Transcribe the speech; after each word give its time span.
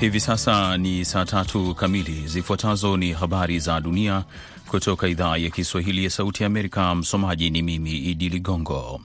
Hivi 0.00 0.20
sasa 0.20 0.76
ni 0.76 1.04
saa 1.04 1.24
tatu 1.24 1.74
kamili. 1.74 2.26
Zifuatazo 2.26 2.96
ni 2.96 3.12
habari 3.12 3.58
za 3.58 3.80
dunia 3.80 4.24
kutoka 4.68 5.08
idhaa 5.08 5.36
ya 5.36 5.50
Kiswahili 5.50 6.04
ya 6.04 6.10
Sauti 6.10 6.42
ya 6.42 6.46
Amerika. 6.46 6.94
Msomaji 6.94 7.50
ni 7.50 7.62
mimi 7.62 7.90
Idi 7.98 8.28
Ligongo. 8.28 9.00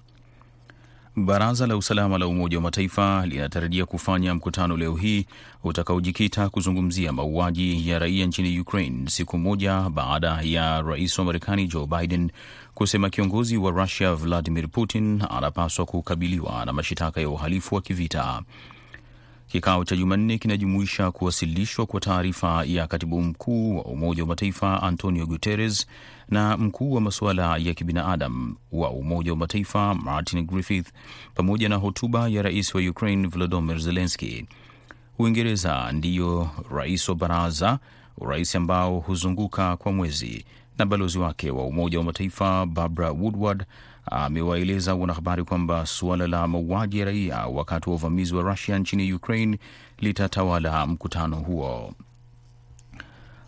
Baraza 1.15 1.67
la 1.67 1.77
Usalama 1.77 2.17
la 2.17 2.27
Umoja 2.27 2.57
wa 2.57 2.63
Mataifa 2.63 3.25
linatarajia 3.25 3.85
kufanya 3.85 4.35
mkutano 4.35 4.77
leo 4.77 4.95
hii 4.95 5.25
utakaojikita 5.63 6.49
kuzungumzia 6.49 7.11
mauaji 7.13 7.89
ya 7.89 7.99
raia 7.99 8.25
nchini 8.25 8.59
Ukraine, 8.59 9.09
siku 9.09 9.37
moja 9.37 9.89
baada 9.89 10.39
ya 10.43 10.81
rais 10.81 11.19
wa 11.19 11.25
Marekani 11.25 11.67
Joe 11.67 11.85
Biden 11.87 12.31
kusema 12.73 13.09
kiongozi 13.09 13.57
wa 13.57 13.71
Russia 13.71 14.15
Vladimir 14.15 14.67
Putin 14.69 15.23
anapaswa 15.29 15.85
kukabiliwa 15.85 16.65
na 16.65 16.73
mashitaka 16.73 17.21
ya 17.21 17.29
uhalifu 17.29 17.75
wa 17.75 17.81
kivita. 17.81 18.41
Kikao 19.47 19.83
cha 19.85 19.95
Jumanne 19.95 20.37
kinajumuisha 20.37 21.11
kuwasilishwa 21.11 21.85
kwa 21.85 21.99
taarifa 21.99 22.63
ya 22.65 22.87
katibu 22.87 23.21
mkuu 23.21 23.77
wa 23.77 23.83
Umoja 23.85 24.23
wa 24.23 24.27
Mataifa 24.29 24.83
Antonio 24.83 25.25
Guterres 25.25 25.87
na 26.29 26.57
mkuu 26.57 26.91
wa 26.93 27.01
masuala 27.01 27.57
ya 27.57 27.73
kibinadamu 27.73 28.55
wa 28.71 28.89
Umoja 28.91 29.31
wa 29.31 29.37
Mataifa 29.37 29.95
Martin 29.95 30.45
Griffith 30.45 30.87
pamoja 31.35 31.69
na 31.69 31.75
hotuba 31.75 32.27
ya 32.27 32.41
rais 32.41 32.75
wa 32.75 32.81
Ukraine 32.81 33.27
Volodymyr 33.27 33.79
Zelensky. 33.79 34.45
Uingereza 35.19 35.91
ndiyo 35.91 36.49
rais 36.71 37.09
wa 37.09 37.15
baraza, 37.15 37.79
urais 38.17 38.55
ambao 38.55 38.99
huzunguka 38.99 39.77
kwa 39.77 39.91
mwezi, 39.91 40.45
na 40.77 40.85
balozi 40.85 41.19
wake 41.19 41.51
wa 41.51 41.65
Umoja 41.65 41.97
wa 41.97 42.03
Mataifa 42.03 42.65
Barbara 42.65 43.11
Woodward 43.11 43.65
amewaeleza 44.11 44.95
wanahabari 44.95 45.43
kwamba 45.43 45.85
suala 45.85 46.27
la 46.27 46.47
mauaji 46.47 46.99
ya 46.99 47.05
raia 47.05 47.37
wakati 47.47 47.89
wa 47.89 47.95
uvamizi 47.95 48.35
wa 48.35 48.43
Rusia 48.43 48.79
nchini 48.79 49.13
Ukraine 49.13 49.57
litatawala 49.99 50.87
mkutano 50.87 51.35
huo. 51.35 51.93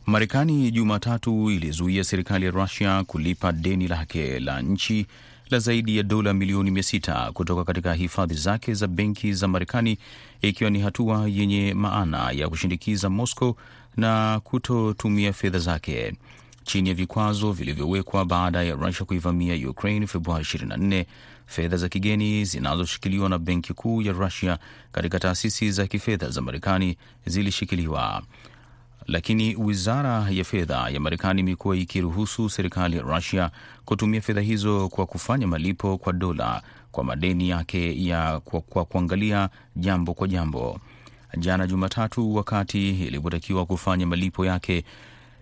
Marekani 0.05 0.71
Jumatatu 0.71 1.51
ilizuia 1.51 2.03
serikali 2.03 2.45
ya 2.45 2.51
Rusia 2.51 3.03
kulipa 3.03 3.51
deni 3.51 3.87
lake 3.87 4.39
la 4.39 4.61
nchi 4.61 5.05
la 5.49 5.59
zaidi 5.59 5.97
ya 5.97 6.03
dola 6.03 6.33
milioni 6.33 6.71
mia 6.71 6.83
sita 6.83 7.31
kutoka 7.31 7.63
katika 7.63 7.93
hifadhi 7.93 8.33
zake 8.33 8.73
za 8.73 8.87
benki 8.87 9.33
za 9.33 9.47
Marekani, 9.47 9.97
ikiwa 10.41 10.69
ni 10.69 10.79
hatua 10.79 11.27
yenye 11.29 11.73
maana 11.73 12.31
ya 12.31 12.49
kushindikiza 12.49 13.09
Moscow 13.09 13.55
na 13.97 14.39
kutotumia 14.43 15.33
fedha 15.33 15.59
zake 15.59 16.13
chini 16.67 16.89
ya 16.89 16.95
vikwazo 16.95 17.51
vilivyowekwa 17.51 18.25
baada 18.25 18.63
ya 18.63 18.75
Rusia 18.75 19.05
kuivamia 19.05 19.69
Ukraine 19.69 20.07
Februari 20.07 20.43
24. 20.43 21.05
Fedha 21.45 21.77
za 21.77 21.89
kigeni 21.89 22.45
zinazoshikiliwa 22.45 23.29
na 23.29 23.37
benki 23.39 23.73
kuu 23.73 24.01
ya 24.01 24.13
Rusia 24.13 24.59
katika 24.91 25.19
taasisi 25.19 25.71
za 25.71 25.87
kifedha 25.87 26.29
za 26.29 26.41
Marekani 26.41 26.97
zilishikiliwa, 27.25 28.23
lakini 29.05 29.55
wizara 29.55 30.29
ya 30.29 30.43
fedha 30.43 30.89
ya 30.89 30.99
Marekani 30.99 31.41
imekuwa 31.41 31.77
ikiruhusu 31.77 32.49
serikali 32.49 32.97
ya 32.97 33.01
Rusia 33.03 33.51
kutumia 33.85 34.21
fedha 34.21 34.41
hizo 34.41 34.89
kwa 34.89 35.05
kufanya 35.05 35.47
malipo 35.47 35.97
kwa 35.97 36.13
dola 36.13 36.61
kwa 36.91 37.03
madeni 37.03 37.49
yake 37.49 38.05
ya 38.05 38.39
kwa, 38.39 38.61
kwa 38.61 38.85
kuangalia 38.85 39.49
jambo 39.75 40.13
kwa 40.13 40.27
jambo. 40.27 40.79
Jana 41.37 41.67
Jumatatu, 41.67 42.35
wakati 42.35 42.89
ilipotakiwa 42.89 43.65
kufanya 43.65 44.07
malipo 44.07 44.45
yake 44.45 44.83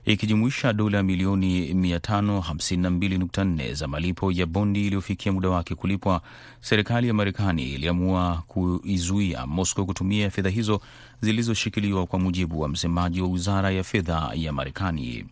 ikijumuisha 0.06 0.74
dola 0.74 1.04
milioni 1.04 1.74
552.4 1.74 3.74
za 3.74 3.88
malipo 3.88 4.32
ya 4.32 4.46
bondi 4.46 4.86
iliyofikia 4.88 5.32
muda 5.32 5.50
wake 5.50 5.76
kulipwa, 5.76 6.22
serikali 6.62 7.08
ya 7.08 7.14
Marekani 7.14 7.74
iliamua 7.74 8.44
kuizuia 8.48 9.46
Moscow 9.48 9.86
kutumia 9.86 10.30
fedha 10.30 10.50
hizo 10.50 10.82
zilizoshikiliwa, 11.22 12.06
kwa 12.06 12.20
mujibu 12.20 12.60
wa 12.60 12.70
msemaji 12.70 13.22
wa 13.22 13.28
wizara 13.28 13.72
ya 13.72 13.84
fedha 13.84 14.32
ya 14.36 14.54
Marekani. 14.54 15.26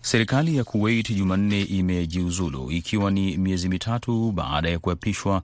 Serikali 0.00 0.56
ya 0.56 0.64
Kuwait 0.64 1.14
Jumanne 1.16 1.62
imejiuzulu 1.62 2.70
ikiwa 2.70 3.10
ni 3.10 3.36
miezi 3.36 3.68
mitatu 3.68 4.32
baada 4.32 4.68
ya 4.68 4.78
kuapishwa, 4.78 5.42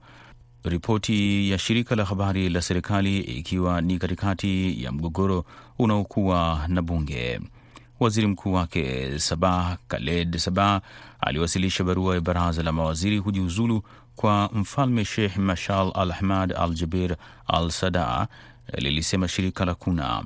ripoti 0.63 1.49
ya 1.51 1.57
shirika 1.57 1.95
la 1.95 2.05
habari 2.05 2.49
la 2.49 2.61
serikali, 2.61 3.17
ikiwa 3.19 3.81
ni 3.81 3.97
katikati 3.97 4.83
ya 4.83 4.91
mgogoro 4.91 5.45
unaokuwa 5.79 6.65
na 6.67 6.81
bunge. 6.81 7.39
Waziri 7.99 8.27
mkuu 8.27 8.53
wake 8.53 9.19
Sabah 9.19 9.77
Khaled 9.87 10.37
Sabah 10.37 10.81
aliwasilisha 11.21 11.83
barua 11.83 12.15
ya 12.15 12.21
baraza 12.21 12.63
la 12.63 12.71
mawaziri 12.71 13.21
kujiuzulu 13.21 13.83
kwa 14.15 14.49
mfalme 14.53 15.05
Sheikh 15.05 15.37
Mashal 15.37 15.91
Al 15.95 16.11
Ahmad 16.11 16.53
Al 16.57 16.73
Jabir 16.73 17.15
Al 17.47 17.69
Sada, 17.71 18.27
lilisema 18.73 19.27
shirika 19.27 19.65
la 19.65 19.75
Kuna. 19.75 20.23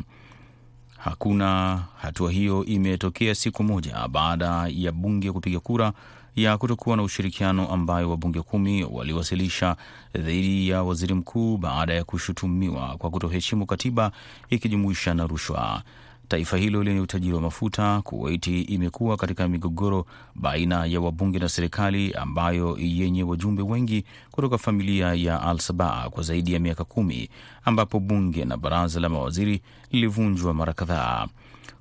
Hakuna 0.98 1.80
hatua 2.02 2.32
hiyo 2.32 2.66
imetokea 2.66 3.36
siku 3.36 3.64
moja 3.64 4.08
baada 4.08 4.68
ya 4.70 4.92
bunge 4.92 5.32
kupiga 5.32 5.60
kura 5.60 5.94
ya 6.36 6.58
kutokuwa 6.58 6.98
na 6.98 7.04
ushirikiano 7.04 7.68
ambayo 7.68 8.10
wabunge 8.10 8.42
kumi 8.42 8.84
waliwasilisha 8.84 9.76
dhidi 10.16 10.70
ya 10.70 10.84
waziri 10.84 11.14
mkuu 11.14 11.58
baada 11.58 11.94
ya 11.94 12.04
kushutumiwa 12.04 12.98
kwa 12.98 13.10
kutoheshimu 13.10 13.66
katiba 13.66 14.12
ikijumuisha 14.50 15.14
na 15.14 15.28
rushwa. 15.28 15.84
Taifa 16.32 16.58
hilo 16.58 16.84
lenye 16.84 17.00
utajiri 17.00 17.34
wa 17.34 17.42
mafuta, 17.42 18.02
Kuwaiti 18.02 18.62
imekuwa 18.62 19.18
katika 19.18 19.48
migogoro 19.48 20.06
baina 20.36 20.86
ya 20.86 21.02
wabunge 21.02 21.40
na 21.40 21.50
serikali 21.50 22.14
ambayo 22.14 22.78
yenye 22.80 23.24
wajumbe 23.24 23.64
wengi 23.64 24.06
kutoka 24.32 24.58
familia 24.58 25.14
ya 25.14 25.42
Al 25.42 25.60
Sabaa 25.60 26.10
kwa 26.10 26.24
zaidi 26.24 26.54
ya 26.54 26.60
miaka 26.60 26.84
kumi, 26.84 27.30
ambapo 27.66 28.00
bunge 28.00 28.46
na 28.46 28.58
baraza 28.58 29.00
la 29.00 29.10
mawaziri 29.10 29.62
lilivunjwa 29.92 30.54
mara 30.54 30.74
kadhaa. 30.74 31.28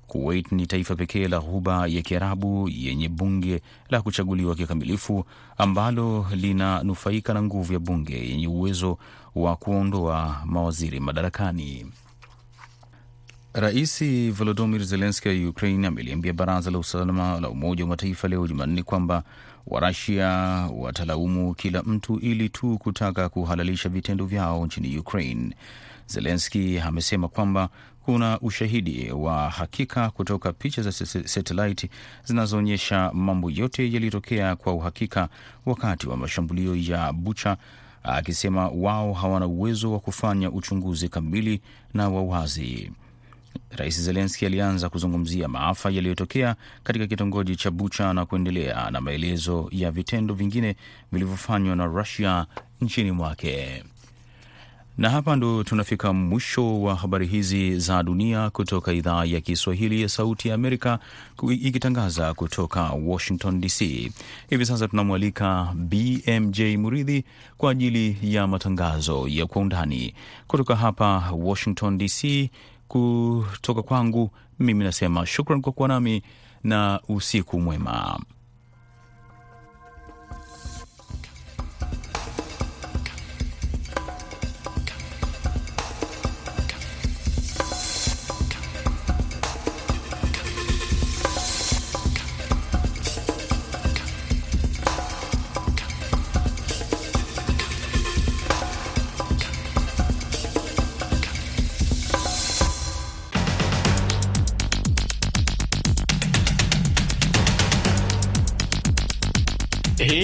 Kuwait 0.07 0.51
ni 0.51 0.67
taifa 0.67 0.95
pekee 0.95 1.27
la 1.27 1.39
Ghuba 1.39 1.87
ya 1.87 2.01
Kiarabu 2.01 2.69
yenye 2.69 3.09
bunge 3.09 3.61
la 3.89 4.01
kuchaguliwa 4.01 4.55
kikamilifu 4.55 5.25
ambalo 5.57 6.27
linanufaika 6.35 7.33
na 7.33 7.43
nguvu 7.43 7.73
ya 7.73 7.79
bunge 7.79 8.27
yenye 8.29 8.47
uwezo 8.47 8.97
wa 9.35 9.55
kuondoa 9.55 10.41
mawaziri 10.45 10.99
madarakani. 10.99 11.85
Rais 13.53 14.01
Volodymyr 14.31 14.83
Zelenski 14.85 15.27
wa 15.29 15.49
Ukraine 15.49 15.87
ameliambia 15.87 16.33
baraza 16.33 16.71
la 16.71 16.77
usalama 16.79 17.39
la 17.39 17.49
Umoja 17.49 17.83
wa 17.83 17.89
Mataifa 17.89 18.27
leo 18.27 18.47
Jumanne 18.47 18.83
kwamba 18.83 19.23
Warasia 19.67 20.27
watalaumu 20.77 21.53
kila 21.53 21.83
mtu 21.83 22.19
ili 22.19 22.49
tu 22.49 22.77
kutaka 22.77 23.29
kuhalalisha 23.29 23.89
vitendo 23.89 24.25
vyao 24.25 24.65
nchini 24.65 24.97
Ukraine. 24.97 25.55
Zelenski 26.07 26.79
amesema 26.79 27.27
kwamba 27.27 27.69
kuna 28.05 28.39
ushahidi 28.39 29.11
wa 29.11 29.49
hakika 29.49 30.09
kutoka 30.09 30.53
picha 30.53 30.81
za 30.81 30.91
satelaiti 31.25 31.89
zinazoonyesha 32.25 33.11
mambo 33.13 33.49
yote 33.51 33.91
yaliyotokea 33.93 34.55
kwa 34.55 34.73
uhakika 34.73 35.29
wakati 35.65 36.07
wa 36.09 36.17
mashambulio 36.17 36.75
ya 36.75 37.13
Bucha, 37.13 37.57
akisema 38.03 38.67
wao 38.69 39.13
hawana 39.13 39.47
uwezo 39.47 39.91
wa 39.91 39.99
kufanya 39.99 40.51
uchunguzi 40.51 41.09
kamili 41.09 41.61
na 41.93 42.09
wa 42.09 42.23
wazi. 42.23 42.91
Rais 43.77 44.01
Zelenski 44.01 44.45
alianza 44.45 44.89
kuzungumzia 44.89 45.47
maafa 45.47 45.89
yaliyotokea 45.89 46.55
katika 46.83 47.07
kitongoji 47.07 47.55
cha 47.55 47.71
Bucha 47.71 48.13
na 48.13 48.25
kuendelea 48.25 48.91
na 48.91 49.01
maelezo 49.01 49.67
ya 49.71 49.91
vitendo 49.91 50.33
vingine 50.33 50.75
vilivyofanywa 51.11 51.75
na 51.75 51.85
Rusia 51.85 52.45
nchini 52.81 53.11
mwake. 53.11 53.83
Na 54.97 55.09
hapa 55.09 55.35
ndo 55.35 55.63
tunafika 55.63 56.13
mwisho 56.13 56.81
wa 56.81 56.95
habari 56.95 57.27
hizi 57.27 57.79
za 57.79 58.03
dunia 58.03 58.49
kutoka 58.49 58.93
idhaa 58.93 59.25
ya 59.25 59.41
Kiswahili 59.41 60.01
ya 60.01 60.09
Sauti 60.09 60.47
ya 60.47 60.55
Amerika 60.55 60.99
ikitangaza 61.49 62.33
kutoka 62.33 62.83
Washington 62.83 63.61
DC. 63.61 64.11
Hivi 64.49 64.65
sasa 64.65 64.87
tunamwalika 64.87 65.73
BMJ 65.75 66.61
Muridhi 66.61 67.23
kwa 67.57 67.71
ajili 67.71 68.17
ya 68.21 68.47
matangazo 68.47 69.27
ya 69.27 69.45
Kwa 69.45 69.61
Undani 69.61 70.13
kutoka 70.47 70.75
hapa 70.75 71.31
Washington 71.37 71.97
DC. 71.97 72.49
Kutoka 72.91 73.81
kwangu 73.81 74.31
mimi 74.59 74.83
nasema 74.83 75.25
shukran 75.25 75.61
kwa 75.61 75.71
kuwa 75.71 75.87
nami 75.87 76.23
na 76.63 76.99
usiku 77.09 77.59
mwema. 77.61 78.19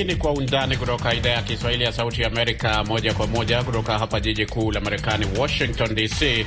Ni 0.08 0.16
Kwa 0.16 0.32
Undani 0.32 0.78
kutoka 0.78 1.14
idhaa 1.14 1.30
ya 1.30 1.42
Kiswahili 1.42 1.84
ya 1.84 1.92
Sauti 1.94 2.24
Amerika, 2.26 2.84
moja 2.84 3.14
kwa 3.14 3.28
moja 3.28 3.64
kutoka 3.64 4.00
hapa 4.00 4.20
jiji 4.20 4.46
kuu 4.46 4.72
la 4.72 4.80
Marekani, 4.82 5.26
Washington 5.40 5.96
DC, 5.96 6.46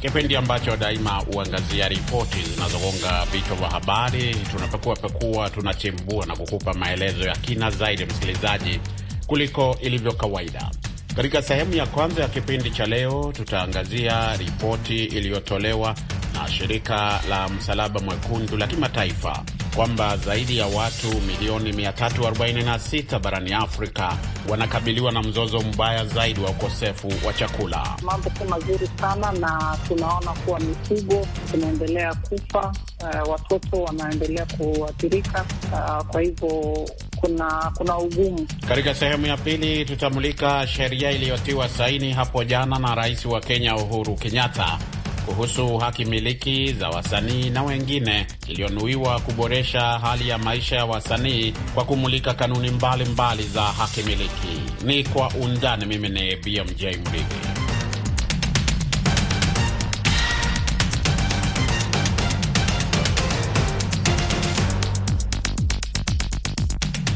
kipindi 0.00 0.36
ambacho 0.36 0.76
daima 0.76 1.10
huangazia 1.10 1.88
ripoti 1.88 2.42
zinazogonga 2.42 3.24
vichwa 3.32 3.56
vya 3.56 3.68
habari. 3.70 4.34
Tunapekua 4.50 4.96
pekua, 4.96 5.50
tunachimbua 5.50 6.26
na 6.26 6.36
kukupa 6.36 6.74
maelezo 6.74 7.24
ya 7.28 7.36
kina 7.36 7.70
zaidi, 7.70 8.04
msikilizaji, 8.04 8.80
kuliko 9.26 9.76
ilivyo 9.80 10.12
kawaida. 10.12 10.70
Katika 11.16 11.42
sehemu 11.42 11.74
ya 11.74 11.86
kwanza 11.86 12.22
ya 12.22 12.28
kipindi 12.28 12.70
cha 12.70 12.86
leo, 12.86 13.32
tutaangazia 13.36 14.36
ripoti 14.36 15.04
iliyotolewa 15.04 15.94
na 16.34 16.48
shirika 16.48 17.20
la 17.28 17.48
Msalaba 17.48 18.00
Mwekundu 18.00 18.56
la 18.56 18.66
kimataifa 18.66 19.44
kwamba 19.76 20.16
zaidi 20.16 20.58
ya 20.58 20.66
watu 20.66 21.20
milioni 21.20 21.72
346 21.72 23.18
barani 23.18 23.52
Afrika 23.52 24.16
wanakabiliwa 24.48 25.12
na 25.12 25.22
mzozo 25.22 25.60
mbaya 25.60 26.04
zaidi 26.06 26.40
wa 26.40 26.50
ukosefu 26.50 27.12
wa 27.26 27.32
chakula. 27.32 27.96
Mambo 28.02 28.30
si 28.38 28.44
mazuri 28.44 28.88
sana, 29.00 29.32
na 29.32 29.78
tunaona 29.88 30.30
kuwa 30.32 30.60
mifugo 30.60 31.26
inaendelea 31.54 32.14
kufa, 32.14 32.72
uh, 33.00 33.30
watoto 33.30 33.82
wanaendelea 33.82 34.46
kuathirika. 34.46 35.44
Uh, 35.72 36.04
kwa 36.06 36.20
hivyo 36.20 36.88
kuna 37.16 37.72
kuna 37.76 37.98
ugumu. 37.98 38.46
Katika 38.68 38.94
sehemu 38.94 39.26
ya 39.26 39.36
pili 39.36 39.84
tutamulika 39.84 40.66
sheria 40.66 41.10
iliyotiwa 41.10 41.68
saini 41.68 42.12
hapo 42.12 42.44
jana 42.44 42.78
na 42.78 42.94
rais 42.94 43.24
wa 43.26 43.40
Kenya 43.40 43.76
Uhuru 43.76 44.14
Kenyatta 44.14 44.78
kuhusu 45.26 45.78
haki 45.78 46.04
miliki 46.04 46.72
za 46.72 46.88
wasanii 46.88 47.50
na 47.50 47.62
wengine 47.62 48.26
iliyonuiwa 48.48 49.20
kuboresha 49.20 49.80
hali 49.80 50.28
ya 50.28 50.38
maisha 50.38 50.76
ya 50.76 50.84
wasanii 50.84 51.54
kwa 51.74 51.84
kumulika 51.84 52.34
kanuni 52.34 52.70
mbalimbali 52.70 53.04
mbali 53.12 53.42
za 53.42 53.62
haki 53.62 54.02
miliki. 54.02 54.84
Ni 54.84 55.04
kwa 55.04 55.28
undani. 55.28 55.86
Mimi 55.86 56.08
ni 56.08 56.36
BMJ 56.36 56.82
Mridhi. 56.82 57.63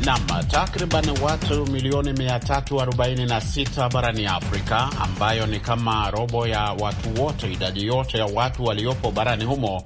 Nam, 0.08 0.26
takriban 0.50 1.04
watu 1.22 1.66
milioni 1.66 2.12
346 2.12 3.92
barani 3.92 4.26
Afrika, 4.26 4.90
ambayo 5.02 5.46
ni 5.46 5.60
kama 5.60 6.10
robo 6.10 6.46
ya 6.46 6.60
watu 6.62 7.22
wote, 7.22 7.52
idadi 7.52 7.86
yote 7.86 8.18
ya 8.18 8.26
watu 8.26 8.64
waliopo 8.64 9.10
barani 9.10 9.44
humo, 9.44 9.82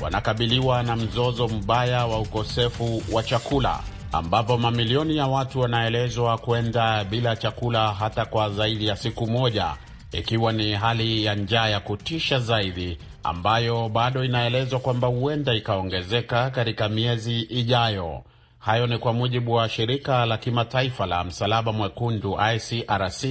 wanakabiliwa 0.00 0.82
na 0.82 0.96
mzozo 0.96 1.48
mbaya 1.48 2.06
wa 2.06 2.20
ukosefu 2.20 3.02
wa 3.12 3.22
chakula, 3.22 3.80
ambapo 4.12 4.58
mamilioni 4.58 5.16
ya 5.16 5.26
watu 5.26 5.60
wanaelezwa 5.60 6.38
kwenda 6.38 7.04
bila 7.04 7.36
chakula 7.36 7.92
hata 7.94 8.24
kwa 8.24 8.50
zaidi 8.50 8.86
ya 8.86 8.96
siku 8.96 9.26
moja, 9.26 9.74
ikiwa 10.12 10.52
ni 10.52 10.72
hali 10.72 11.24
ya 11.24 11.34
njaa 11.34 11.68
ya 11.68 11.80
kutisha 11.80 12.38
zaidi 12.38 12.98
ambayo 13.22 13.88
bado 13.88 14.24
inaelezwa 14.24 14.80
kwamba 14.80 15.08
huenda 15.08 15.54
ikaongezeka 15.54 16.50
katika 16.50 16.88
miezi 16.88 17.40
ijayo. 17.40 18.22
Hayo 18.66 18.86
ni 18.86 18.98
kwa 18.98 19.12
mujibu 19.12 19.52
wa 19.52 19.68
shirika 19.68 20.26
la 20.26 20.38
kimataifa 20.38 21.06
la 21.06 21.24
Msalaba 21.24 21.72
Mwekundu 21.72 22.38
ICRC 22.54 23.24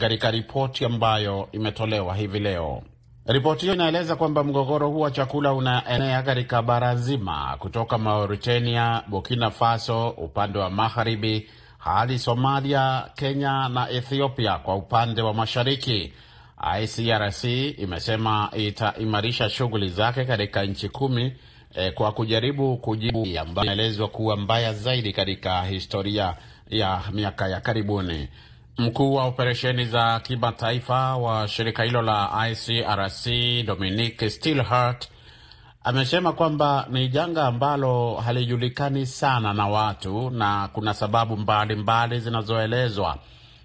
katika 0.00 0.30
ripoti 0.30 0.84
ambayo 0.84 1.48
imetolewa 1.52 2.14
hivi 2.16 2.38
leo. 2.40 2.82
Ripoti 3.26 3.60
hiyo 3.60 3.74
inaeleza 3.74 4.16
kwamba 4.16 4.44
mgogoro 4.44 4.88
huu 4.88 5.00
wa 5.00 5.10
chakula 5.10 5.52
unaenea 5.52 6.22
katika 6.22 6.62
bara 6.62 6.96
zima 6.96 7.56
kutoka 7.58 7.98
Mauritania, 7.98 9.02
Burkina 9.08 9.50
Faso 9.50 10.08
upande 10.08 10.58
wa 10.58 10.70
magharibi 10.70 11.48
hadi 11.78 12.18
Somalia, 12.18 13.10
Kenya 13.14 13.68
na 13.68 13.90
Ethiopia 13.90 14.58
kwa 14.58 14.74
upande 14.76 15.22
wa 15.22 15.34
mashariki. 15.34 16.12
ICRC 16.82 17.44
imesema 17.78 18.50
itaimarisha 18.56 19.50
shughuli 19.50 19.88
zake 19.88 20.24
katika 20.24 20.64
nchi 20.64 20.88
kumi 20.88 21.32
E, 21.74 21.90
kwa 21.90 22.12
kujaribu 22.12 22.76
kujibu 22.76 23.26
ambayo 23.40 23.64
inaelezwa 23.72 24.08
kuwa 24.08 24.36
mbaya 24.36 24.72
zaidi 24.72 25.12
katika 25.12 25.62
historia 25.62 26.34
ya 26.68 27.02
miaka 27.12 27.48
ya 27.48 27.60
karibuni. 27.60 28.28
Mkuu 28.78 29.14
wa 29.14 29.24
operesheni 29.24 29.84
za 29.84 30.20
kimataifa 30.20 31.16
wa 31.16 31.48
shirika 31.48 31.82
hilo 31.82 32.02
la 32.02 32.48
ICRC 32.50 33.26
Dominic 33.66 34.28
Stillhart 34.28 35.08
amesema 35.84 36.32
kwamba 36.32 36.86
ni 36.90 37.08
janga 37.08 37.46
ambalo 37.46 38.14
halijulikani 38.14 39.06
sana 39.06 39.52
na 39.52 39.66
watu 39.68 40.30
na 40.30 40.68
kuna 40.72 40.94
sababu 40.94 41.36
mbalimbali 41.36 42.20
zinazoelezwa. 42.20 43.18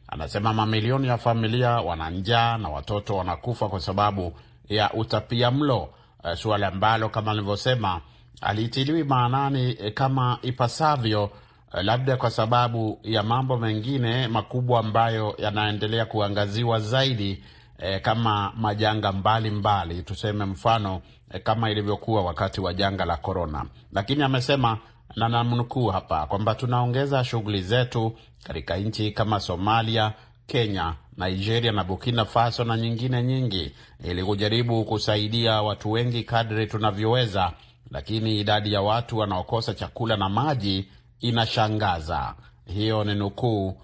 Anasema 0.07 0.54
mamilioni 0.54 1.07
ya 1.07 1.18
familia 1.18 1.69
wana 1.69 2.09
njaa 2.09 2.57
na 2.57 2.69
watoto 2.69 3.15
wanakufa 3.18 3.68
kwa 3.69 3.80
sababu 3.80 4.33
ya 4.69 4.94
utapia 4.94 5.51
mlo. 5.51 5.89
Uh, 6.23 6.33
suala 6.33 6.68
ambalo 6.68 7.09
kama 7.09 7.31
alivyosema 7.31 8.01
alitiliwi 8.41 9.03
maanani 9.03 9.75
eh, 9.79 9.94
kama 9.94 10.38
ipasavyo, 10.41 11.23
uh, 11.23 11.81
labda 11.81 12.18
kwa 12.18 12.29
sababu 12.29 13.00
ya 13.03 13.23
mambo 13.23 13.57
mengine 13.57 14.27
makubwa 14.27 14.79
ambayo 14.79 15.35
yanaendelea 15.38 16.06
kuangaziwa 16.06 16.79
zaidi, 16.79 17.44
eh, 17.79 18.01
kama 18.01 18.53
majanga 18.57 19.12
mbalimbali 19.12 19.85
mbali. 19.89 20.03
Tuseme 20.03 20.45
mfano 20.45 21.01
eh, 21.33 21.44
kama 21.44 21.69
ilivyokuwa 21.71 22.23
wakati 22.23 22.62
wa 22.62 22.73
janga 22.73 23.06
la 23.06 23.18
korona, 23.18 23.65
lakini 23.91 24.23
amesema 24.23 24.77
na 25.15 25.29
namnukuu 25.29 25.88
hapa 25.88 26.25
kwamba 26.25 26.56
tunaongeza 26.56 27.23
shughuli 27.23 27.62
zetu 27.62 28.13
katika 28.44 28.77
nchi 28.77 29.12
kama 29.12 29.39
Somalia, 29.39 30.13
Kenya, 30.56 30.94
Nigeria 31.18 31.71
na 31.71 31.83
Burkina 31.83 32.25
Faso 32.25 32.63
na 32.63 32.77
nyingine 32.77 33.24
nyingi 33.24 33.71
ili 34.03 34.24
kujaribu 34.24 34.86
kusaidia 34.86 35.62
watu 35.62 35.92
wengi 35.92 36.24
kadri 36.24 36.68
tunavyoweza, 36.68 37.51
lakini 37.92 38.39
idadi 38.39 38.74
ya 38.74 38.81
watu 38.81 39.18
wanaokosa 39.18 39.74
chakula 39.74 40.18
na 40.18 40.30
maji 40.30 40.88
inashangaza. 41.19 42.36
Hiyo 42.65 43.03
ni 43.03 43.15
nukuu 43.15 43.77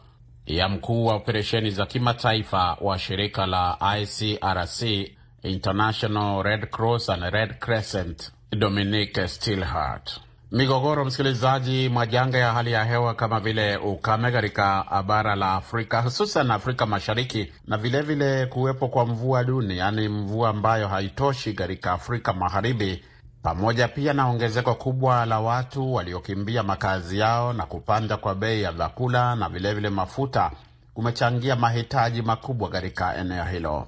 ya 0.46 0.70
mkuu 0.70 1.06
wa 1.06 1.16
operesheni 1.16 1.72
za 1.72 1.86
kimataifa 1.86 2.78
wa 2.82 3.00
shirika 3.00 3.46
la 3.46 3.78
ICRC, 4.02 5.12
International 5.44 6.44
Red 6.44 6.70
Cross 6.70 7.10
and 7.10 7.24
Red 7.24 7.60
Crescent, 7.60 8.32
Dominique 8.52 9.28
Stillhart. 9.28 10.20
Migogoro, 10.52 11.06
msikilizaji, 11.06 11.90
majanga 11.90 12.38
ya 12.38 12.54
hali 12.54 12.72
ya 12.72 12.84
hewa 12.84 13.14
kama 13.14 13.40
vile 13.40 13.78
ukame 13.78 14.32
katika 14.32 14.86
bara 15.08 15.36
la 15.36 15.54
Afrika, 15.54 16.02
hususan 16.02 16.52
Afrika 16.52 16.86
Mashariki, 16.86 17.52
na 17.68 17.78
vilevile 17.78 18.26
vile 18.36 18.46
kuwepo 18.46 18.88
kwa 18.88 19.06
mvua 19.06 19.44
duni, 19.44 19.78
yaani 19.78 20.10
mvua 20.10 20.50
ambayo 20.50 20.88
haitoshi 20.88 21.54
katika 21.54 21.92
Afrika 21.92 22.34
Magharibi, 22.34 23.04
pamoja 23.44 23.88
pia 23.88 24.14
na 24.14 24.28
ongezeko 24.28 24.76
kubwa 24.76 25.26
la 25.26 25.40
watu 25.40 25.94
waliokimbia 25.94 26.64
makazi 26.64 27.20
yao 27.20 27.54
na 27.54 27.66
kupanda 27.66 28.18
kwa 28.18 28.36
bei 28.36 28.62
ya 28.62 28.72
vyakula 28.72 29.36
na 29.36 29.50
vilevile 29.50 29.74
vile 29.74 29.90
mafuta, 29.90 30.52
kumechangia 30.94 31.56
mahitaji 31.56 32.22
makubwa 32.22 32.70
katika 32.70 33.16
eneo 33.18 33.44
hilo. 33.44 33.88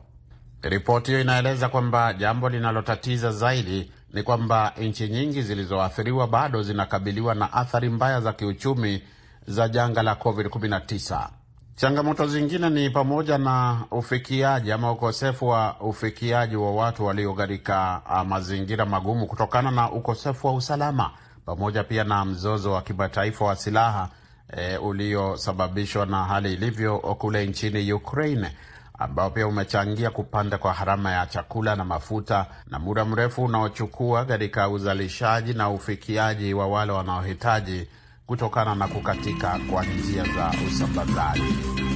Ripoti 0.62 1.12
hiyo 1.12 1.22
inaeleza 1.22 1.70
kwamba 1.70 2.13
jambo 2.13 2.50
linalotatiza 2.50 3.32
zaidi 3.32 3.92
ni 4.13 4.24
kwamba 4.24 4.74
nchi 4.82 5.08
nyingi 5.08 5.42
zilizoathiriwa 5.42 6.28
bado 6.28 6.63
zinakabiliwa 6.63 7.36
na 7.36 7.54
athari 7.54 7.89
mbaya 7.89 8.22
za 8.22 8.34
kiuchumi 8.34 9.04
za 9.48 9.68
janga 9.68 10.04
la 10.04 10.13
COVID-19. 10.13 11.28
Changamoto 11.75 12.28
zingine 12.28 12.70
ni 12.70 12.89
pamoja 12.89 13.38
na 13.38 13.82
ufikiaji 13.92 14.72
ama 14.72 14.92
ukosefu 14.92 15.48
wa 15.48 15.75
ufikiaji 15.80 16.56
wa 16.56 16.72
watu 16.72 17.06
walio 17.06 17.34
katika 17.34 18.01
mazingira 18.28 18.86
magumu 18.86 19.28
kutokana 19.28 19.72
na 19.72 19.92
ukosefu 19.92 20.48
wa 20.48 20.54
usalama, 20.54 21.12
pamoja 21.46 21.84
pia 21.84 22.04
na 22.04 22.25
mzozo 22.25 22.72
wa 22.72 22.82
kimataifa 22.82 23.46
wa 23.46 23.56
silaha 23.56 24.10
e, 24.58 24.78
uliosababishwa 24.78 26.06
na 26.06 26.24
hali 26.24 26.54
ilivyo 26.54 26.98
kule 27.00 27.46
nchini 27.46 27.94
Ukraine 27.94 28.51
ambao 29.00 29.29
pia 29.29 29.48
umechangia 29.48 30.10
kupanda 30.10 30.58
kwa 30.58 30.74
gharama 30.74 31.12
ya 31.12 31.25
chakula 31.25 31.75
na 31.75 31.86
mafuta 31.86 32.46
na 32.68 32.79
muda 32.79 33.06
mrefu 33.06 33.44
unaochukua 33.44 34.25
katika 34.25 34.70
uzalishaji 34.70 35.53
na 35.53 35.70
ufikiaji 35.70 36.53
wa 36.53 36.68
wale 36.68 36.91
wanaohitaji 36.91 37.88
kutokana 38.25 38.75
na 38.75 38.88
kukatika 38.88 39.60
kwa 39.72 39.86
njia 39.86 40.24
za 40.24 40.51
usambazaji. 40.68 41.88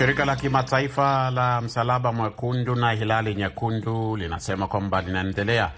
Shirika 0.00 0.24
la 0.24 0.36
kimataifa 0.36 1.30
la 1.30 1.60
Msalaba 1.60 2.12
Mwekundu 2.12 2.74
na 2.74 2.92
Hilali 2.92 3.34
Nyekundu 3.34 4.16
linasema 4.16 4.66
kwamba 4.68 5.02
linaendelea 5.02 5.70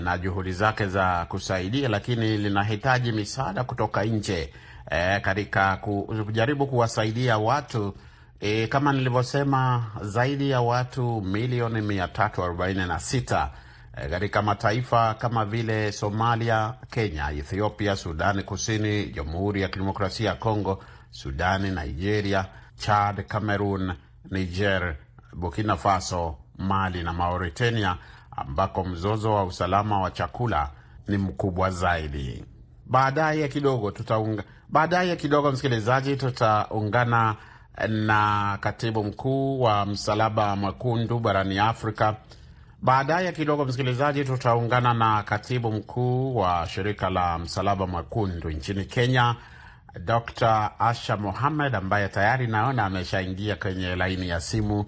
na 0.00 0.18
juhudi 0.18 0.52
zake 0.52 0.86
za 0.86 1.24
kusaidia, 1.28 1.88
lakini 1.88 2.36
linahitaji 2.36 3.12
misaada 3.12 3.64
kutoka 3.64 4.04
nje 4.04 4.52
e, 4.90 5.20
katika 5.20 5.76
kujaribu 5.76 6.66
kuwasaidia 6.66 7.38
watu 7.38 7.94
E, 8.40 8.66
kama 8.66 8.92
nilivyosema 8.92 9.84
zaidi 10.02 10.50
ya 10.50 10.60
watu 10.60 11.20
milioni 11.20 11.80
346 11.80 13.48
katika 14.10 14.42
mataifa 14.42 15.14
kama 15.14 15.44
vile 15.44 15.92
Somalia, 15.92 16.74
Kenya, 16.90 17.30
Ethiopia, 17.30 17.96
Sudani 17.96 18.42
Kusini, 18.42 19.06
Jamhuri 19.06 19.62
ya 19.62 19.68
Kidemokrasia 19.68 20.28
ya 20.30 20.36
Kongo, 20.36 20.84
Sudani, 21.10 21.70
Nigeria, 21.70 22.46
Chad, 22.76 23.24
Cameroon, 23.28 23.92
Niger, 24.30 24.96
Burkina 25.32 25.76
Faso, 25.76 26.36
Mali 26.58 27.02
na 27.02 27.12
Mauritania 27.12 27.96
ambako 28.36 28.84
mzozo 28.84 29.34
wa 29.34 29.44
usalama 29.44 30.00
wa 30.00 30.10
chakula 30.10 30.70
ni 31.08 31.18
mkubwa 31.18 31.70
zaidi. 31.70 32.44
Baadaye 32.86 33.48
kidogo 33.48 33.90
tutaunga, 33.90 34.44
baadaye 34.68 35.16
kidogo 35.16 35.52
msikilizaji, 35.52 36.16
tutaungana 36.16 37.36
na 37.88 38.58
katibu 38.60 39.04
mkuu 39.04 39.60
wa 39.62 39.86
Msalaba 39.86 40.56
Mwekundu 40.56 41.18
barani 41.18 41.58
Afrika. 41.58 42.16
Baadaye 42.82 43.32
kidogo 43.32 43.64
msikilizaji, 43.64 44.24
tutaungana 44.24 44.94
na 44.94 45.22
katibu 45.22 45.72
mkuu 45.72 46.36
wa 46.36 46.66
shirika 46.68 47.10
la 47.10 47.38
Msalaba 47.38 47.86
Mwekundu 47.86 48.50
nchini 48.50 48.84
Kenya, 48.84 49.36
Dr. 50.00 50.70
Asha 50.78 51.16
Mohamed 51.16 51.74
ambaye 51.74 52.08
tayari 52.08 52.46
naona 52.46 52.84
ameshaingia 52.84 53.56
kwenye 53.56 53.96
laini 53.96 54.28
ya 54.28 54.40
simu 54.40 54.84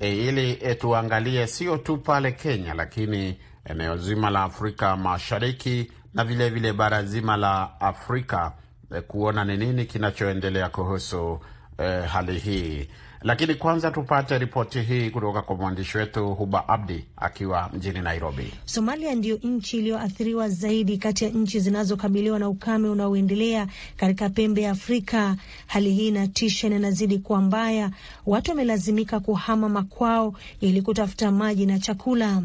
e, 0.00 0.16
ili 0.28 0.58
e, 0.62 0.74
tuangalie 0.74 1.46
sio 1.46 1.76
tu 1.76 1.96
pale 1.98 2.32
Kenya, 2.32 2.74
lakini 2.74 3.38
eneo 3.64 3.96
zima 3.96 4.30
la 4.30 4.42
Afrika 4.42 4.96
Mashariki 4.96 5.92
na 6.14 6.24
vilevile 6.24 6.72
bara 6.72 7.02
zima 7.02 7.36
la 7.36 7.80
Afrika 7.80 8.52
e, 8.96 9.00
kuona 9.00 9.44
ni 9.44 9.56
nini 9.56 9.84
kinachoendelea 9.84 10.68
kuhusu 10.68 11.40
e, 11.78 12.00
hali 12.00 12.38
hii. 12.38 12.88
Lakini 13.22 13.54
kwanza 13.54 13.90
tupate 13.90 14.38
ripoti 14.38 14.80
hii 14.82 15.10
kutoka 15.10 15.42
kwa 15.42 15.56
mwandishi 15.56 15.98
wetu 15.98 16.34
Huba 16.34 16.68
Abdi 16.68 17.04
akiwa 17.16 17.70
mjini 17.72 18.00
Nairobi. 18.00 18.52
Somalia 18.64 19.14
ndiyo 19.14 19.38
nchi 19.42 19.76
iliyoathiriwa 19.78 20.48
zaidi 20.48 20.98
kati 20.98 21.24
ya 21.24 21.30
nchi 21.30 21.60
zinazokabiliwa 21.60 22.38
na 22.38 22.48
ukame 22.48 22.88
unaoendelea 22.88 23.66
katika 23.96 24.28
pembe 24.30 24.62
ya 24.62 24.70
Afrika. 24.70 25.36
Hali 25.66 25.92
hii 25.94 26.08
inatisha 26.08 26.68
na 26.68 26.76
inazidi 26.76 27.18
kuwa 27.18 27.40
mbaya. 27.40 27.90
Watu 28.26 28.50
wamelazimika 28.50 29.20
kuhama 29.20 29.68
makwao 29.68 30.34
ili 30.60 30.82
kutafuta 30.82 31.30
maji 31.32 31.66
na 31.66 31.78
chakula. 31.78 32.42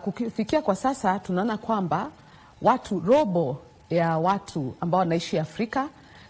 Kufikia 0.00 0.62
kwa 0.62 0.74
sasa 0.76 1.18
tunaona 1.18 1.56
kwamba 1.58 2.10
watu 2.62 3.00
robo 3.06 3.62
ya 3.90 4.18
watu 4.18 4.74
ambao 4.80 4.98
wanaishi 5.00 5.38
Afrika, 5.38 5.88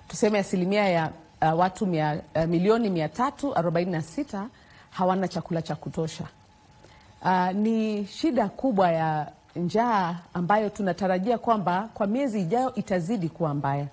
tuseme 0.09 0.39
asilimia 0.39 0.89
ya 0.89 1.13
Uh, 1.43 1.59
watu 1.59 1.87
mia, 1.87 2.21
uh, 2.37 2.45
milioni 2.45 2.91
mia 2.91 3.09
tatu 3.09 3.55
arobaini 3.57 3.91
na 3.91 4.03
sita 4.03 4.47
hawana 4.91 5.29
chakula 5.29 5.63
cha 5.63 5.75
kutosha. 5.77 6.25
Uh, 7.23 7.51
ni 7.51 8.07
shida 8.07 8.49
kubwa 8.49 8.91
ya 8.93 9.33
njaa 9.57 10.17
ambayo 10.35 10.69
tunatarajia 10.71 11.39
kwamba 11.39 11.89
kwa 11.95 12.07
miezi 12.07 12.41
ijayo 12.41 12.75
itazidi 12.75 13.29
kuwa 13.29 13.55
mbaya. 13.55 13.87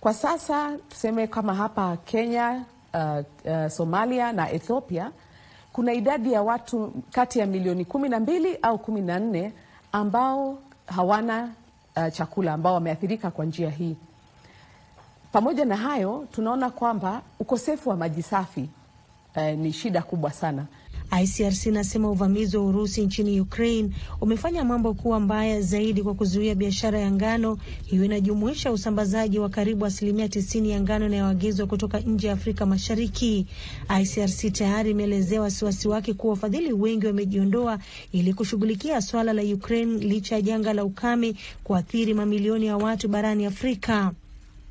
Kwa 0.00 0.14
sasa 0.14 0.78
tuseme 0.88 1.26
kama 1.26 1.54
hapa 1.54 1.96
Kenya, 1.96 2.64
uh, 2.94 3.18
uh, 3.52 3.68
Somalia 3.68 4.32
na 4.32 4.50
Ethiopia 4.52 5.10
kuna 5.72 5.92
idadi 5.92 6.32
ya 6.32 6.42
watu 6.42 6.92
kati 7.12 7.38
ya 7.38 7.46
milioni 7.46 7.84
kumi 7.84 8.08
na 8.08 8.20
mbili 8.20 8.56
au 8.62 8.78
kumi 8.78 9.00
na 9.00 9.18
nne 9.18 9.52
ambao 9.92 10.58
hawana 10.86 11.50
uh, 11.96 12.12
chakula 12.12 12.52
ambao 12.52 12.74
wameathirika 12.74 13.30
kwa 13.30 13.44
njia 13.44 13.70
hii. 13.70 13.96
Pamoja 15.32 15.64
na 15.64 15.76
hayo 15.76 16.26
tunaona 16.32 16.70
kwamba 16.70 17.22
ukosefu 17.40 17.88
wa 17.88 17.96
maji 17.96 18.22
safi 18.22 18.68
eh, 19.34 19.58
ni 19.58 19.72
shida 19.72 20.02
kubwa 20.02 20.30
sana. 20.32 20.66
ICRC 21.22 21.66
inasema 21.66 22.10
uvamizi 22.10 22.56
wa 22.56 22.64
Urusi 22.64 23.02
nchini 23.06 23.40
Ukraine 23.40 23.90
umefanya 24.20 24.64
mambo 24.64 24.94
kuwa 24.94 25.20
mbaya 25.20 25.60
zaidi 25.60 26.02
kwa 26.02 26.14
kuzuia 26.14 26.54
biashara 26.54 26.98
ya 26.98 27.10
ngano. 27.10 27.58
Hiyo 27.84 28.04
inajumuisha 28.04 28.72
usambazaji 28.72 29.38
wa 29.38 29.48
karibu 29.48 29.86
asilimia 29.86 30.28
tisini 30.28 30.70
ya 30.70 30.80
ngano 30.80 31.06
inayoagizwa 31.06 31.66
kutoka 31.66 32.00
nje 32.00 32.26
ya 32.26 32.32
Afrika 32.32 32.66
Mashariki. 32.66 33.46
ICRC 34.02 34.52
tayari 34.52 34.90
imeelezea 34.90 35.40
wasiwasi 35.40 35.88
wake 35.88 36.14
kuwa 36.14 36.30
wafadhili 36.34 36.72
wengi 36.72 37.06
wamejiondoa 37.06 37.78
ili 38.12 38.34
kushughulikia 38.34 39.00
swala 39.02 39.32
la 39.32 39.42
Ukraine 39.42 39.98
licha 39.98 40.34
ya 40.34 40.42
janga 40.42 40.72
la 40.72 40.84
ukame 40.84 41.34
kuathiri 41.64 42.14
mamilioni 42.14 42.66
ya 42.66 42.76
watu 42.76 43.08
barani 43.08 43.46
Afrika. 43.46 44.12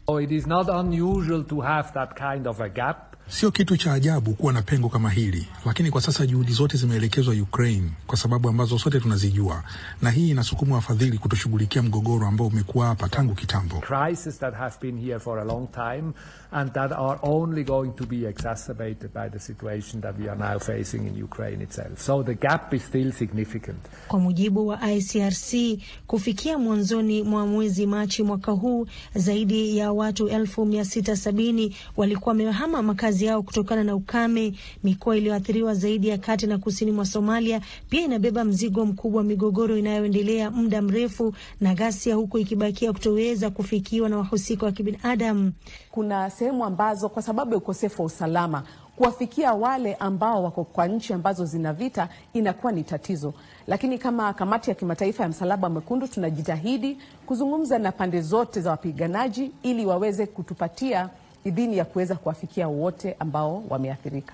Oh, 0.09 0.17
it 0.17 0.31
is 0.31 0.47
not 0.47 0.69
unusual 0.69 1.43
to 1.43 1.59
have 1.59 1.93
that 1.93 2.15
kind 2.15 2.47
of 2.47 2.61
a 2.61 2.69
gap. 2.69 3.06
Sio 3.29 3.51
kitu 3.51 3.77
cha 3.77 3.93
ajabu 3.93 4.34
kuwa 4.34 4.53
na 4.53 4.62
pengo 4.62 4.89
kama 4.89 5.10
hili, 5.10 5.48
lakini 5.65 5.91
kwa 5.91 6.01
sasa 6.01 6.25
juhudi 6.25 6.51
zote 6.51 6.77
zimeelekezwa 6.77 7.34
Ukraine 7.34 7.89
kwa 8.07 8.17
sababu 8.17 8.50
ambazo 8.50 8.79
sote 8.79 9.00
tunazijua, 9.00 9.63
na 10.01 10.12
hii 10.12 10.29
inasukuma 10.29 10.75
wafadhili 10.75 11.17
kutoshughulikia 11.17 11.84
mgogoro 11.84 12.27
ambao 12.27 12.48
umekuwa 12.48 12.88
hapa 12.88 13.10
tangu 13.10 13.36
kitambo. 13.36 13.75
Crises 13.79 14.39
that 14.39 14.53
have 14.55 14.75
been 14.81 15.00
here 15.05 15.19
for 15.19 15.39
a 15.39 15.43
long 15.43 15.67
time 15.72 16.03
and 16.51 16.72
that 16.74 16.91
are 16.91 17.19
only 17.22 17.63
going 17.63 17.89
to 17.91 18.05
be 18.05 18.25
exacerbated 18.29 19.10
by 19.13 19.29
the 19.29 19.39
situation 19.39 20.01
that 20.01 20.15
we 20.19 20.29
are 20.29 20.39
now 20.51 20.60
facing 20.60 20.98
in 21.07 21.24
Ukraine 21.24 21.63
itself. 21.63 22.00
So 22.01 22.24
the 22.24 22.34
gap 22.34 22.74
is 22.74 22.84
still 22.86 23.12
significant. 23.12 23.77
Kwa 24.07 24.19
mujibu 24.19 24.67
wa 24.67 24.91
ICRC, 24.91 25.79
kufikia 26.07 26.57
mwanzoni 26.57 27.24
mwa 27.24 27.48
mwezi 27.48 27.86
Machi 27.86 28.24
mwaka 28.24 28.51
huu, 28.51 28.88
zaidi 29.15 29.77
ya 29.77 29.91
watu 29.91 30.27
elfu 30.29 30.65
mia 30.65 30.86
sita 30.86 31.15
sabini 31.15 31.75
walikuwa 31.98 32.31
wamehama 32.36 32.81
makazi 32.84 33.16
yao 33.25 33.43
kutokana 33.43 33.83
na 33.83 33.95
ukame. 33.95 34.53
Mikoa 34.83 35.17
iliyoathiriwa 35.17 35.74
zaidi 35.74 36.07
ya 36.07 36.17
kati 36.17 36.47
na 36.47 36.57
kusini 36.57 36.91
mwa 36.91 37.05
Somalia 37.05 37.62
pia 37.89 38.01
inabeba 38.01 38.43
mzigo 38.43 38.86
mkubwa 38.86 39.17
wa 39.17 39.24
migogoro 39.24 39.77
inayoendelea 39.77 40.51
muda 40.51 40.81
mrefu 40.81 41.33
na 41.62 41.74
ghasia, 41.75 42.15
huku 42.15 42.38
ikibakia 42.38 42.93
kutoweza 42.93 43.50
kufikiwa 43.50 44.09
na 44.09 44.17
wahusika 44.17 44.65
wa 44.65 44.71
kibinadamu. 44.71 45.51
Kuna 45.91 46.29
sehemu 46.29 46.65
ambazo 46.65 47.09
kwa 47.09 47.21
sababu 47.21 47.51
ya 47.51 47.57
ukosefu 47.57 48.01
wa 48.01 48.05
usalama 48.05 48.63
kuwafikia 48.95 49.53
wale 49.53 49.95
ambao 49.95 50.43
wako 50.43 50.63
kwa 50.63 50.88
nchi 50.88 51.13
ambazo 51.13 51.45
zina 51.45 51.74
vita 51.74 52.09
inakuwa 52.33 52.71
ni 52.71 52.83
tatizo, 52.83 53.33
lakini 53.67 53.97
kama 53.97 54.33
kamati 54.33 54.69
ya 54.69 54.75
kimataifa 54.75 55.24
ya 55.24 55.29
Msalaba 55.29 55.69
Mwekundu 55.69 56.07
tunajitahidi 56.07 56.97
kuzungumza 57.25 57.79
na 57.79 57.91
pande 57.91 58.21
zote 58.21 58.62
za 58.62 58.69
wapiganaji 58.71 59.51
ili 59.63 59.86
waweze 59.86 60.25
kutupatia 60.25 61.09
idhini 61.46 61.77
ya 61.77 61.86
kuweza 61.86 62.15
kuwafikia 62.15 62.67
wote 62.67 63.15
ambao 63.20 63.63
wameathirika. 63.70 64.34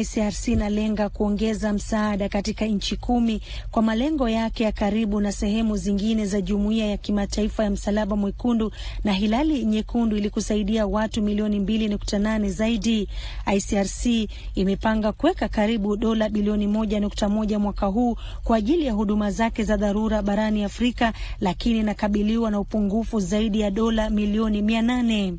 ICRC 0.00 0.48
inalenga 0.48 1.08
kuongeza 1.08 1.72
msaada 1.72 2.28
katika 2.28 2.64
nchi 2.66 2.96
kumi 2.96 3.40
kwa 3.70 3.82
malengo 3.82 4.28
yake 4.28 4.64
ya 4.64 4.72
karibu 4.72 5.20
na 5.20 5.32
sehemu 5.32 5.76
zingine 5.76 6.26
za 6.26 6.40
jumuiya 6.40 6.86
ya 6.86 6.96
kimataifa 6.96 7.64
ya 7.64 7.70
Msalaba 7.70 8.16
Mwekundu 8.16 8.72
na 9.04 9.12
Hilali 9.12 9.64
Nyekundu 9.64 10.16
ili 10.16 10.30
kusaidia 10.30 10.86
watu 10.86 11.22
milioni 11.22 11.60
mbili 11.60 11.88
nukta 11.88 12.18
nane 12.18 12.50
zaidi. 12.50 13.08
ICRC 13.56 14.06
imepanga 14.54 15.12
kuweka 15.12 15.48
karibu 15.48 15.96
dola 15.96 16.28
bilioni 16.28 16.66
moja 16.66 17.00
nukta 17.00 17.28
moja 17.28 17.58
mwaka 17.58 17.86
huu 17.86 18.16
kwa 18.44 18.56
ajili 18.56 18.86
ya 18.86 18.92
huduma 18.92 19.30
zake 19.30 19.64
za 19.64 19.76
dharura 19.76 20.22
barani 20.22 20.64
Afrika, 20.64 21.12
lakini 21.40 21.78
inakabiliwa 21.78 22.50
na 22.50 22.60
upungufu 22.60 23.20
zaidi 23.20 23.60
ya 23.60 23.70
dola 23.70 24.10
milioni 24.10 24.62
mia 24.62 24.82
nane. 24.82 25.34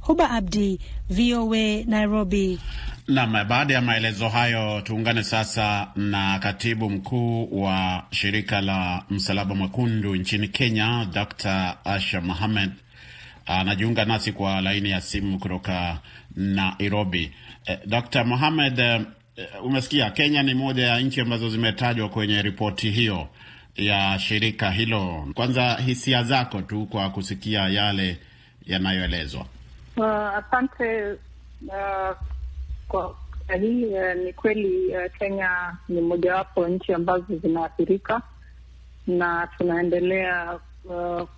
Huba 0.00 0.30
Abdi, 0.30 0.80
VOA, 1.10 1.84
Nairobi. 1.86 2.58
Nam, 3.08 3.32
baada 3.48 3.74
ya 3.74 3.80
maelezo 3.80 4.28
hayo, 4.28 4.80
tuungane 4.80 5.22
sasa 5.24 5.88
na 5.96 6.38
katibu 6.38 6.90
mkuu 6.90 7.62
wa 7.62 8.04
shirika 8.10 8.60
la 8.60 9.04
Msalaba 9.10 9.54
Mwekundu 9.54 10.16
nchini 10.16 10.48
Kenya, 10.48 11.06
Dr. 11.12 11.76
Asha 11.84 12.20
Mohamed 12.20 12.70
anajiunga 13.46 14.04
nasi 14.04 14.32
kwa 14.32 14.60
laini 14.60 14.90
ya 14.90 15.00
simu 15.00 15.38
kutoka 15.38 15.98
Nairobi. 16.36 17.32
Eh, 17.66 17.78
Dr. 17.86 18.24
Mohamed, 18.24 18.78
eh, 18.78 19.00
umesikia 19.64 20.10
Kenya 20.10 20.42
ni 20.42 20.54
moja 20.54 20.86
ya 20.86 21.00
nchi 21.00 21.20
ambazo 21.20 21.50
zimetajwa 21.50 22.08
kwenye 22.08 22.42
ripoti 22.42 22.90
hiyo 22.90 23.28
ya 23.76 24.18
shirika 24.18 24.70
hilo. 24.70 25.28
Kwanza 25.34 25.74
hisia 25.86 26.22
zako 26.22 26.62
tu 26.62 26.86
kwa 26.86 27.10
kusikia 27.10 27.60
yale 27.68 28.18
yanayoelezwa. 28.66 29.46
Uh, 29.98 30.04
asante 30.04 31.12
uh, 31.66 32.16
kwa 32.88 33.14
hii 33.60 33.84
uh, 33.86 34.14
ni 34.24 34.32
kweli 34.32 34.96
uh, 34.96 35.12
Kenya 35.18 35.76
ni 35.88 36.00
mojawapo 36.00 36.68
nchi 36.68 36.92
ambazo 36.92 37.36
zinaathirika 37.42 38.22
na 39.06 39.46
tunaendelea 39.58 40.60
uh, 40.84 41.28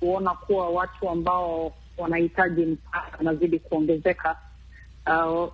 kuona 0.00 0.30
kuwa 0.30 0.68
watu 0.70 1.08
ambao 1.08 1.72
wanahitaji 1.98 2.66
msaada 2.66 3.16
wanazidi 3.18 3.58
kuongezeka. 3.58 4.36
Uh, 5.06 5.52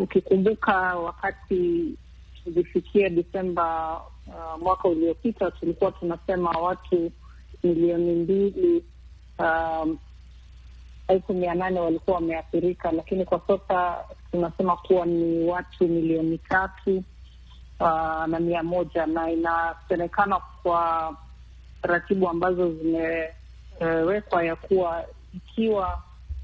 ukikumbuka 0.00 0.76
wakati 0.96 1.84
tulifikia 2.44 3.08
Desemba 3.08 3.96
uh, 4.26 4.60
mwaka 4.62 4.88
uliopita 4.88 5.50
tulikuwa 5.50 5.92
tunasema 5.92 6.50
watu 6.50 7.12
milioni 7.64 8.12
mbili 8.12 8.84
um, 9.38 9.98
elfu 11.08 11.34
mia 11.34 11.54
nane 11.54 11.80
walikuwa 11.80 12.16
wameathirika, 12.16 12.92
lakini 12.92 13.24
kwa 13.24 13.40
sasa 13.46 13.98
tunasema 14.30 14.76
kuwa 14.76 15.06
ni 15.06 15.44
watu 15.44 15.88
milioni 15.88 16.38
tatu 16.38 17.04
uh, 17.80 18.26
na 18.26 18.40
mia 18.40 18.62
moja. 18.62 19.06
Na 19.06 19.30
inasemekana 19.30 20.40
kwa 20.62 21.16
taratibu 21.82 22.28
ambazo 22.28 22.72
zimewekwa 22.72 24.44
ya 24.44 24.56
kuwa 24.56 25.04
ikiwa 25.34 26.02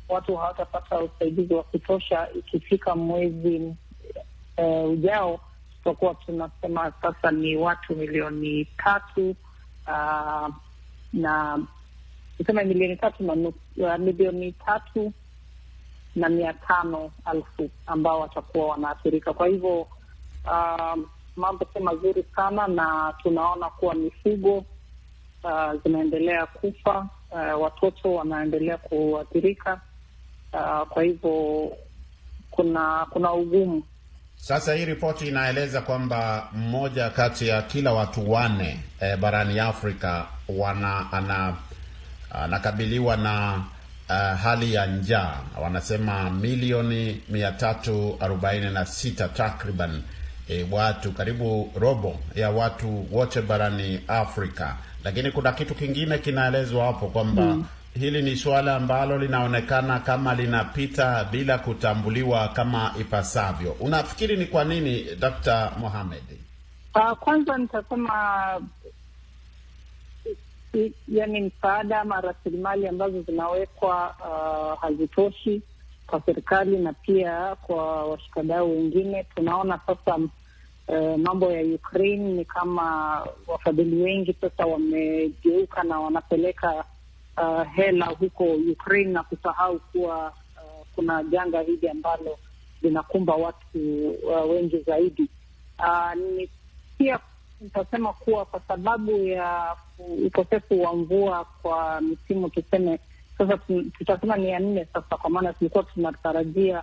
watu 0.08 0.36
hawatapata 0.36 0.98
usaidizi 1.00 1.54
wa 1.54 1.62
kutosha 1.62 2.28
ikifika 2.34 2.94
mwezi 2.96 3.74
uh, 4.58 4.90
ujao 4.90 5.40
tutakuwa 5.78 6.14
tunasema 6.14 6.92
sasa 7.02 7.30
ni 7.30 7.56
watu 7.56 7.96
milioni 7.96 8.64
tatu 8.64 9.34
uh, 9.86 10.48
na 11.12 11.58
tuseme 12.38 12.64
milioni 12.64 12.96
tatu 12.96 13.22
na 13.76 13.98
milioni 13.98 14.52
tatu 14.52 15.12
na 16.16 16.28
mia 16.28 16.52
tano 16.52 17.10
elfu 17.34 17.70
ambao 17.86 18.20
watakuwa 18.20 18.66
wanaathirika. 18.66 19.32
Kwa 19.32 19.46
hivyo 19.46 19.80
uh, 20.44 20.98
mambo 21.36 21.66
si 21.72 21.80
mazuri 21.82 22.24
sana, 22.36 22.66
na 22.68 23.14
tunaona 23.22 23.70
kuwa 23.70 23.94
mifugo 23.94 24.56
uh, 25.44 25.72
zinaendelea 25.84 26.46
kufa, 26.46 27.08
uh, 27.30 27.62
watoto 27.62 28.14
wanaendelea 28.14 28.76
kuathirika. 28.76 29.80
Uh, 30.52 30.88
kwa 30.88 31.02
hivyo 31.02 31.72
kuna 32.50 33.06
kuna 33.10 33.32
ugumu 33.32 33.82
sasa. 34.36 34.74
Hii 34.74 34.84
ripoti 34.84 35.28
inaeleza 35.28 35.80
kwamba 35.80 36.48
mmoja 36.52 37.10
kati 37.10 37.48
ya 37.48 37.62
kila 37.62 37.92
watu 37.92 38.30
wanne 38.32 38.80
eh, 39.00 39.16
barani 39.16 39.58
Afrika 39.60 40.26
wana 40.48 41.12
ana 41.12 41.56
anakabiliwa 42.30 43.16
na 43.16 43.62
uh, 44.08 44.40
hali 44.40 44.74
ya 44.74 44.86
njaa. 44.86 45.34
Wanasema 45.62 46.30
milioni 46.30 47.20
mia 47.28 47.52
tatu 47.52 48.16
arobaini 48.20 48.70
na 48.70 48.86
sita 48.86 49.28
takriban 49.28 50.02
E, 50.50 50.66
watu 50.70 51.12
karibu 51.12 51.72
robo 51.76 52.18
ya 52.34 52.50
watu 52.50 53.06
wote 53.12 53.42
barani 53.42 54.00
Afrika. 54.08 54.76
Lakini 55.04 55.30
kuna 55.30 55.52
kitu 55.52 55.74
kingine 55.74 56.18
kinaelezwa 56.18 56.84
hapo 56.86 57.06
kwamba 57.06 57.42
mm, 57.42 57.64
hili 57.94 58.22
ni 58.22 58.36
suala 58.36 58.76
ambalo 58.76 59.18
linaonekana 59.18 60.00
kama 60.00 60.34
linapita 60.34 61.24
bila 61.24 61.58
kutambuliwa 61.58 62.48
kama 62.48 62.94
ipasavyo. 63.00 63.72
Unafikiri 63.72 64.36
ni 64.36 64.46
kwa 64.46 64.64
nini, 64.64 65.06
Dr. 65.20 65.72
Mohamed? 65.78 66.22
Uh, 66.94 67.12
kwanza 67.18 67.58
nitasema 67.58 68.12
yani 71.08 71.40
msaada 71.40 72.00
ama 72.00 72.20
rasilimali 72.20 72.86
ambazo 72.88 73.22
zinawekwa 73.22 74.14
uh, 74.20 74.80
hazitoshi 74.80 75.62
kwa 76.06 76.20
serikali 76.26 76.78
na 76.78 76.92
pia 76.92 77.54
kwa 77.54 78.04
washikadau 78.04 78.70
wengine. 78.70 79.24
Tunaona 79.34 79.80
sasa 79.86 80.16
uh, 80.16 81.16
mambo 81.18 81.52
ya 81.52 81.74
Ukraine 81.74 82.32
ni 82.32 82.44
kama 82.44 83.26
wafadhili 83.46 84.02
wengi 84.02 84.32
sasa 84.40 84.66
wamegeuka 84.66 85.82
na 85.82 86.00
wanapeleka 86.00 86.84
uh, 87.36 87.62
hela 87.74 88.06
huko 88.06 88.44
Ukraine 88.72 89.10
na 89.12 89.22
kusahau 89.22 89.78
kuwa 89.78 90.26
uh, 90.26 90.86
kuna 90.94 91.22
janga 91.24 91.60
hili 91.60 91.88
ambalo 91.88 92.38
linakumba 92.82 93.34
watu 93.34 94.10
uh, 94.10 94.50
wengi 94.50 94.78
zaidi. 94.78 95.28
Uh, 95.78 96.14
ni 96.14 96.48
pia 96.98 97.18
nitasema 97.60 98.12
kuwa 98.12 98.44
kwa 98.44 98.60
sababu 98.68 99.10
ya 99.24 99.76
ukosefu 100.26 100.82
wa 100.82 100.94
mvua 100.96 101.46
kwa 101.62 102.00
misimu 102.00 102.50
tuseme 102.50 102.98
sasa 103.38 103.58
tutasema 103.98 104.36
ni 104.36 104.48
ya 104.50 104.58
nne 104.58 104.84
sasa, 104.92 105.16
kwa 105.16 105.30
maana 105.30 105.52
tulikuwa 105.52 105.84
tunatarajia 105.84 106.82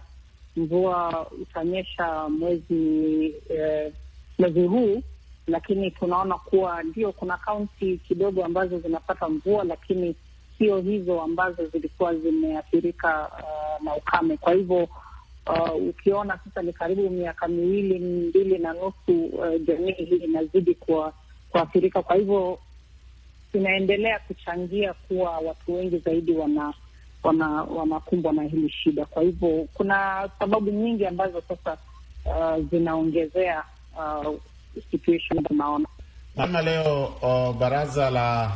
mvua 0.55 1.27
utanyesha 1.41 2.29
mwezi 2.29 3.33
eh, 3.49 3.93
mwezi 4.39 4.65
huu, 4.67 5.01
lakini 5.47 5.91
tunaona 5.91 6.35
kuwa 6.37 6.83
ndio 6.83 7.11
kuna 7.11 7.37
kaunti 7.37 7.97
kidogo 7.97 8.45
ambazo 8.45 8.79
zinapata 8.79 9.29
mvua, 9.29 9.63
lakini 9.63 10.15
sio 10.57 10.77
hizo 10.81 11.21
ambazo 11.21 11.65
zilikuwa 11.67 12.15
zimeathirika 12.15 13.29
uh, 13.43 13.83
na 13.85 13.95
ukame. 13.95 14.37
Kwa 14.37 14.53
hivyo 14.53 14.87
uh, 15.47 15.87
ukiona 15.89 16.39
sasa 16.45 16.61
ni 16.61 16.73
karibu 16.73 17.09
miaka 17.09 17.47
miwili 17.47 17.99
mbili 17.99 18.57
na 18.57 18.73
nusu 18.73 19.25
uh, 19.25 19.61
jamii 19.67 19.91
hii 19.91 20.15
inazidi 20.15 20.77
kuathirika. 21.51 22.01
Kwa 22.01 22.15
hivyo 22.15 22.59
inaendelea 23.57 24.19
kuchangia 24.19 24.93
kuwa 24.93 25.31
watu 25.39 25.75
wengi 25.75 25.97
zaidi 25.97 26.31
wana 26.31 26.73
wanakumbwa 27.77 28.29
wana 28.31 28.43
na 28.43 28.49
hili 28.49 28.69
shida. 28.69 29.05
Kwa 29.05 29.23
hivyo 29.23 29.67
kuna 29.73 30.29
sababu 30.39 30.71
nyingi 30.71 31.05
ambazo 31.05 31.41
sasa 31.47 31.77
uh, 32.25 32.69
zinaongezea 32.71 33.63
uh, 33.97 34.35
situation 34.91 35.43
tunaona 35.43 35.87
namna 36.35 36.61
leo 36.61 37.05
uh, 37.21 37.55
baraza 37.55 38.09
la 38.09 38.51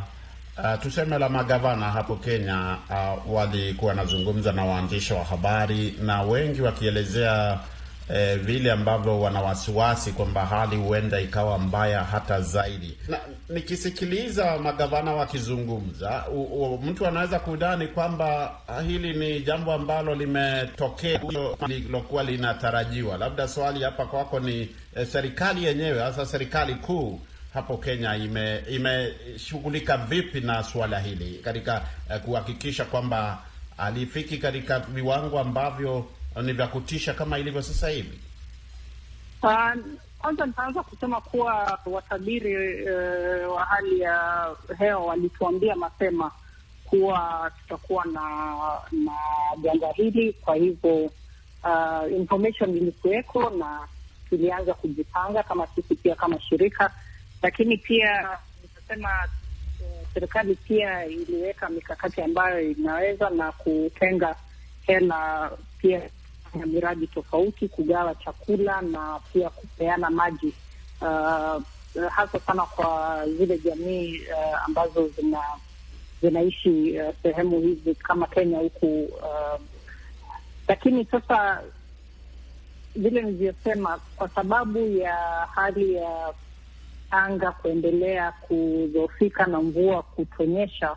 uh, 0.58 0.82
tuseme 0.82 1.18
la 1.18 1.28
magavana 1.28 1.86
hapo 1.90 2.16
Kenya 2.16 2.76
uh, 2.90 3.34
walikuwa 3.34 3.88
wanazungumza 3.88 4.52
na 4.52 4.64
waandishi 4.64 5.12
wa 5.12 5.24
habari 5.24 5.94
na 6.02 6.22
wengi 6.22 6.62
wakielezea 6.62 7.58
eh, 8.14 8.38
vile 8.38 8.72
ambavyo 8.72 9.20
wana 9.20 9.40
wasiwasi 9.40 10.12
kwamba 10.12 10.46
hali 10.46 10.76
huenda 10.76 11.20
ikawa 11.20 11.58
mbaya 11.58 12.04
hata 12.04 12.40
zaidi. 12.40 12.98
Na 13.08 13.18
nikisikiliza 13.48 14.58
magavana 14.58 15.12
wakizungumza, 15.12 16.24
mtu 16.82 17.06
anaweza 17.06 17.38
kudhani 17.38 17.86
kwamba 17.86 18.54
hili 18.86 19.12
ni 19.18 19.40
jambo 19.40 19.72
ambalo 19.72 20.14
limetokea 20.14 21.20
lilokuwa 21.66 22.22
linatarajiwa. 22.22 23.18
Labda 23.18 23.48
swali 23.48 23.82
hapa 23.82 24.06
kwako 24.06 24.40
ni 24.40 24.68
eh, 24.96 25.06
serikali 25.06 25.64
yenyewe 25.64 26.02
hasa 26.02 26.26
serikali 26.26 26.74
kuu 26.74 27.20
hapo 27.54 27.76
Kenya 27.76 28.16
imeshughulika 28.70 29.94
ime 29.94 30.04
vipi 30.08 30.40
na 30.40 30.62
suala 30.62 30.98
hili 31.00 31.38
katika 31.44 31.82
eh, 32.10 32.20
kuhakikisha 32.20 32.84
kwamba 32.84 33.38
alifiki 33.78 34.38
katika 34.38 34.78
viwango 34.80 35.40
ambavyo 35.40 36.06
ni 36.42 36.52
vya 36.52 36.66
kutisha 36.66 37.14
kama 37.14 37.38
ilivyo 37.38 37.62
sasa 37.62 37.88
hivi? 37.88 38.18
Kwanza 39.40 40.42
uh, 40.42 40.46
nitaanza 40.46 40.82
kusema 40.82 41.20
kuwa 41.20 41.78
watabiri 41.86 42.82
uh, 42.90 43.54
wa 43.56 43.64
hali 43.64 44.00
ya 44.00 44.46
hewa 44.78 45.00
walituambia 45.06 45.76
mapema 45.76 46.30
kuwa 46.84 47.50
tutakuwa 47.62 48.04
na 48.04 48.20
na 48.92 49.12
janga 49.62 49.92
hili. 49.92 50.32
Kwa 50.32 50.56
hivyo 50.56 51.04
uh, 51.64 52.12
information 52.16 52.76
ilikuweko 52.76 53.50
na 53.50 53.88
tulianza 54.28 54.74
kujipanga 54.74 55.42
kama 55.42 55.66
sisi 55.66 55.94
pia 55.94 56.14
kama 56.14 56.40
shirika, 56.40 56.90
lakini 57.42 57.76
pia 57.76 58.38
nitasema 58.62 59.08
uh, 59.80 60.08
serikali 60.14 60.54
pia 60.54 61.06
iliweka 61.06 61.68
mikakati 61.68 62.22
ambayo 62.22 62.70
inaweza 62.70 63.30
na 63.30 63.52
kutenga 63.52 64.36
hela 64.86 65.50
pia 65.78 66.10
na 66.54 66.66
miradi 66.66 67.06
tofauti, 67.06 67.68
kugawa 67.68 68.14
chakula 68.14 68.80
na 68.82 69.20
pia 69.32 69.50
kupeana 69.50 70.10
maji 70.10 70.52
uh, 71.00 71.62
hasa 72.10 72.40
sana 72.46 72.62
kwa 72.66 73.24
zile 73.38 73.58
jamii 73.58 74.20
uh, 74.20 74.64
ambazo 74.64 75.08
zina 75.08 75.40
zinaishi 76.22 77.00
uh, 77.00 77.14
sehemu 77.22 77.60
hizi 77.60 77.94
kama 77.94 78.26
Kenya 78.26 78.58
huku 78.58 79.02
uh, 79.04 79.60
lakini 80.68 81.04
sasa 81.04 81.62
vile 82.96 83.22
nilivyosema, 83.22 84.00
kwa 84.16 84.28
sababu 84.28 84.78
ya 84.78 85.14
hali 85.54 85.94
ya 85.94 86.34
anga 87.10 87.52
kuendelea 87.52 88.32
kudhoofika 88.32 89.46
na 89.46 89.60
mvua 89.60 90.02
kutonyesha 90.02 90.96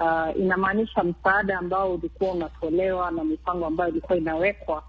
Uh, 0.00 0.36
inamaanisha 0.40 1.04
msaada 1.04 1.58
ambao 1.58 1.94
ulikuwa 1.94 2.32
unatolewa 2.32 3.10
na 3.10 3.24
mipango 3.24 3.66
ambayo 3.66 3.90
ilikuwa 3.90 4.18
inawekwa 4.18 4.82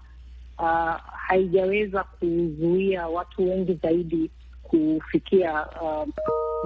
uh, 0.58 0.94
haijaweza 1.12 2.04
kuzuia 2.04 3.08
watu 3.08 3.50
wengi 3.50 3.74
zaidi 3.74 4.30
kufikia 4.62 5.66
uh, 5.82 6.08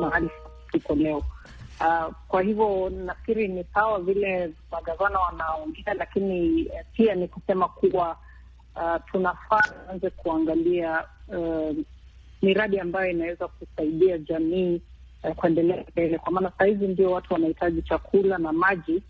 mahali 0.01 0.31
tuko 0.73 0.95
leo. 0.95 1.23
Uh, 1.81 2.15
kwa 2.29 2.43
hivyo 2.43 2.91
nafikiri 2.91 3.49
ni 3.49 3.65
sawa 3.75 4.01
vile 4.01 4.53
magavana 4.73 5.19
wanaongea, 5.19 5.95
lakini 5.95 6.65
uh, 6.67 6.81
pia 6.93 7.15
ni 7.15 7.29
kusema 7.29 7.69
kuwa 7.69 8.17
uh, 8.77 8.97
tunafaa 9.13 9.61
tuanze 9.63 10.11
kuangalia 10.11 11.05
uh, 11.29 11.77
miradi 12.43 12.81
ambayo 12.81 13.11
inaweza 13.11 13.49
kusaidia 13.49 14.19
jamii 14.19 14.81
kuendelea 15.35 15.85
mbele, 15.93 16.19
kwa 16.19 16.33
maana 16.33 16.53
sahizi 16.59 16.87
ndio 16.89 17.11
watu 17.11 17.33
wanahitaji 17.35 17.83
chakula 17.83 18.39
na 18.39 18.53
maji 18.53 19.03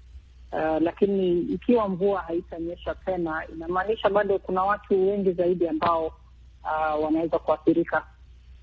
uh, 0.53 0.83
lakini 0.83 1.41
ikiwa 1.41 1.89
mvua 1.89 2.21
haitanyesha 2.21 2.95
tena, 2.95 3.43
inamaanisha 3.55 4.11
bado 4.11 4.39
kuna 4.39 4.63
watu 4.63 5.09
wengi 5.11 5.33
zaidi 5.33 5.69
ambao 5.69 6.07
uh, 6.07 7.05
wanaweza 7.05 7.39
kuathirika. 7.39 8.07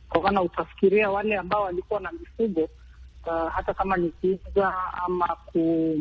Kwa 0.10 0.22
maana 0.22 0.42
utafikiria 0.42 1.12
wale 1.12 1.38
ambao 1.38 1.64
walikuwa 1.64 2.00
na 2.00 2.12
mifugo 2.12 2.70
uh, 3.26 3.50
hata 3.52 3.74
kama 3.74 3.98
ni 3.98 4.10
kuuza 4.10 4.74
ama 5.06 5.28
ku, 5.46 5.98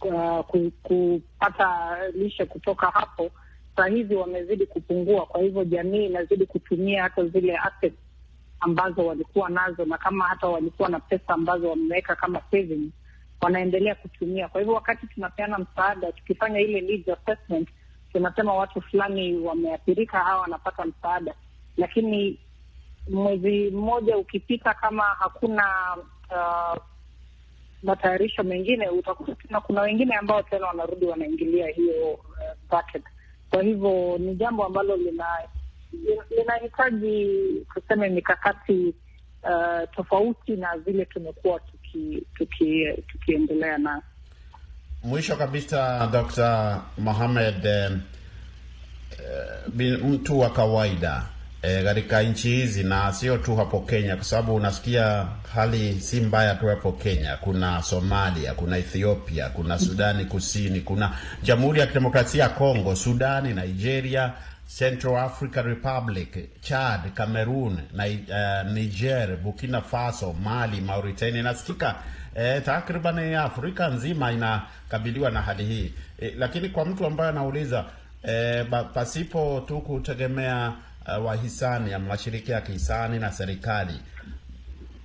uh, 0.00 0.40
kupata 0.82 1.96
lishe 2.14 2.44
kutoka 2.44 2.86
hapo, 2.86 3.30
saa 3.76 3.86
hizi 3.86 4.14
wamezidi 4.14 4.66
kupungua. 4.66 5.26
Kwa 5.26 5.40
hivyo 5.42 5.64
jamii 5.64 6.06
inazidi 6.06 6.46
kutumia 6.46 7.02
hata 7.02 7.24
zile 7.26 7.56
assets 7.56 7.96
ambazo 8.60 9.06
walikuwa 9.06 9.48
nazo, 9.50 9.84
na 9.84 9.98
kama 9.98 10.24
hata 10.24 10.46
walikuwa 10.46 10.88
na 10.88 11.00
pesa 11.00 11.28
ambazo 11.34 11.70
wameweka 11.70 12.16
kama 12.16 12.40
savings, 12.50 12.92
wanaendelea 13.40 13.94
kutumia. 13.94 14.48
Kwa 14.48 14.60
hivyo 14.60 14.74
wakati 14.74 15.06
tunapeana 15.06 15.58
msaada, 15.58 16.12
tukifanya 16.12 16.60
ile 16.60 16.80
needs 16.80 17.08
assessment, 17.08 17.68
tunasema 18.12 18.54
watu 18.54 18.80
fulani 18.80 19.38
wameathirika, 19.38 20.18
hawa 20.18 20.40
wanapata 20.40 20.84
msaada, 20.84 21.34
lakini 21.76 22.38
mwezi 23.10 23.70
mmoja 23.70 24.16
ukipita, 24.16 24.74
kama 24.74 25.02
hakuna 25.02 25.96
uh, 26.30 26.82
matayarisho 27.82 28.42
mengine, 28.42 28.88
utakuta 28.88 29.34
tena 29.34 29.60
kuna 29.60 29.80
wengine 29.82 30.14
ambao 30.14 30.42
tena 30.42 30.66
wanarudi 30.66 31.06
wanaingilia 31.06 31.68
hiyo 31.68 32.10
uh, 32.12 32.20
bucket. 32.70 33.02
Kwa 33.50 33.62
hivyo 33.62 34.18
ni 34.18 34.34
jambo 34.34 34.64
ambalo 34.64 34.96
lina 34.96 35.26
linahitaji 36.36 37.40
tuseme 37.74 38.08
mikakati 38.08 38.94
uh, 39.42 39.90
tofauti 39.96 40.56
na 40.56 40.76
vile 40.76 41.04
tumekuwa 41.04 41.60
tukiendelea 41.60 42.92
tuki, 42.96 43.02
tuki 43.12 43.38
na 43.82 44.02
mwisho 45.02 45.36
kabisa, 45.36 46.08
Dr. 46.12 46.82
Mohamed 46.98 47.66
eh, 47.66 47.90
eh, 49.78 50.04
mtu 50.04 50.40
wa 50.40 50.50
kawaida 50.50 51.22
katika 51.84 52.22
e, 52.22 52.26
nchi 52.28 52.48
hizi 52.48 52.84
na 52.84 53.12
sio 53.12 53.38
tu 53.38 53.56
hapo 53.56 53.80
Kenya, 53.80 54.16
kwa 54.16 54.24
sababu 54.24 54.54
unasikia 54.54 55.26
hali 55.54 56.00
si 56.00 56.20
mbaya 56.20 56.54
tu 56.54 56.66
hapo 56.66 56.92
Kenya. 56.92 57.36
Kuna 57.36 57.82
Somalia, 57.82 58.54
kuna 58.54 58.78
Ethiopia, 58.78 59.48
kuna 59.48 59.78
Sudani 59.78 60.24
Kusini, 60.24 60.80
kuna 60.80 61.12
Jamhuri 61.42 61.80
ya 61.80 61.86
Kidemokrasia 61.86 62.42
ya 62.42 62.48
Kongo, 62.48 62.96
Sudani, 62.96 63.54
Nigeria, 63.54 64.32
Central 64.66 65.16
Africa 65.16 65.62
Republic, 65.62 66.60
Chad, 66.60 67.14
Cameroon 67.14 67.72
uh, 67.94 68.72
Niger, 68.72 69.36
Burkina 69.36 69.80
Faso, 69.82 70.32
Mali, 70.32 70.80
Mauritania. 70.80 71.42
Nasikika 71.42 71.94
eh, 72.34 72.62
takriban 72.64 73.34
Afrika 73.34 73.88
nzima 73.88 74.32
inakabiliwa 74.32 75.30
na 75.30 75.42
hali 75.42 75.64
hii 75.64 75.92
eh, 76.18 76.32
lakini 76.38 76.68
kwa 76.68 76.84
mtu 76.84 77.06
ambaye 77.06 77.30
anauliza 77.30 77.84
eh, 78.22 78.66
pasipo 78.94 79.64
tu 79.68 79.80
kutegemea 79.80 80.72
uh, 81.18 81.24
wahisani 81.26 81.90
ya 81.90 81.98
mashirika 81.98 82.52
ya 82.52 82.60
kihisani 82.60 83.18
na 83.18 83.32
serikali, 83.32 84.00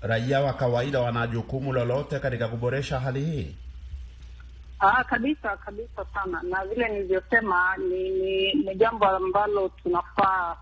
raia 0.02 0.42
wa 0.42 0.54
kawaida 0.54 1.00
wana 1.00 1.28
jukumu 1.28 1.74
lolote 1.74 2.20
katika 2.20 2.48
kuboresha 2.48 3.00
hali 3.00 3.26
hii? 3.26 3.56
Aa, 4.84 5.04
kabisa 5.04 5.58
kabisa 5.58 6.06
sana, 6.14 6.42
na 6.44 6.66
vile 6.66 6.90
nilivyosema 6.90 7.78
ni, 7.78 8.10
ni, 8.10 8.54
ni 8.54 8.76
jambo 8.76 9.06
ambalo 9.06 9.70
tunafaa 9.70 10.58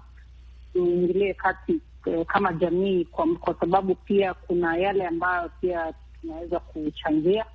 tuingilie 0.73 1.34
kati 1.34 1.82
eh, 2.05 2.25
kama 2.25 2.53
jamii 2.53 3.05
kwa, 3.05 3.27
kwa 3.39 3.53
sababu 3.60 3.95
pia 3.95 4.34
kuna 4.34 4.77
yale 4.77 5.08
ambayo 5.08 5.49
pia 5.62 5.93
tunaweza 6.21 6.60
kuchangia, 6.60 7.45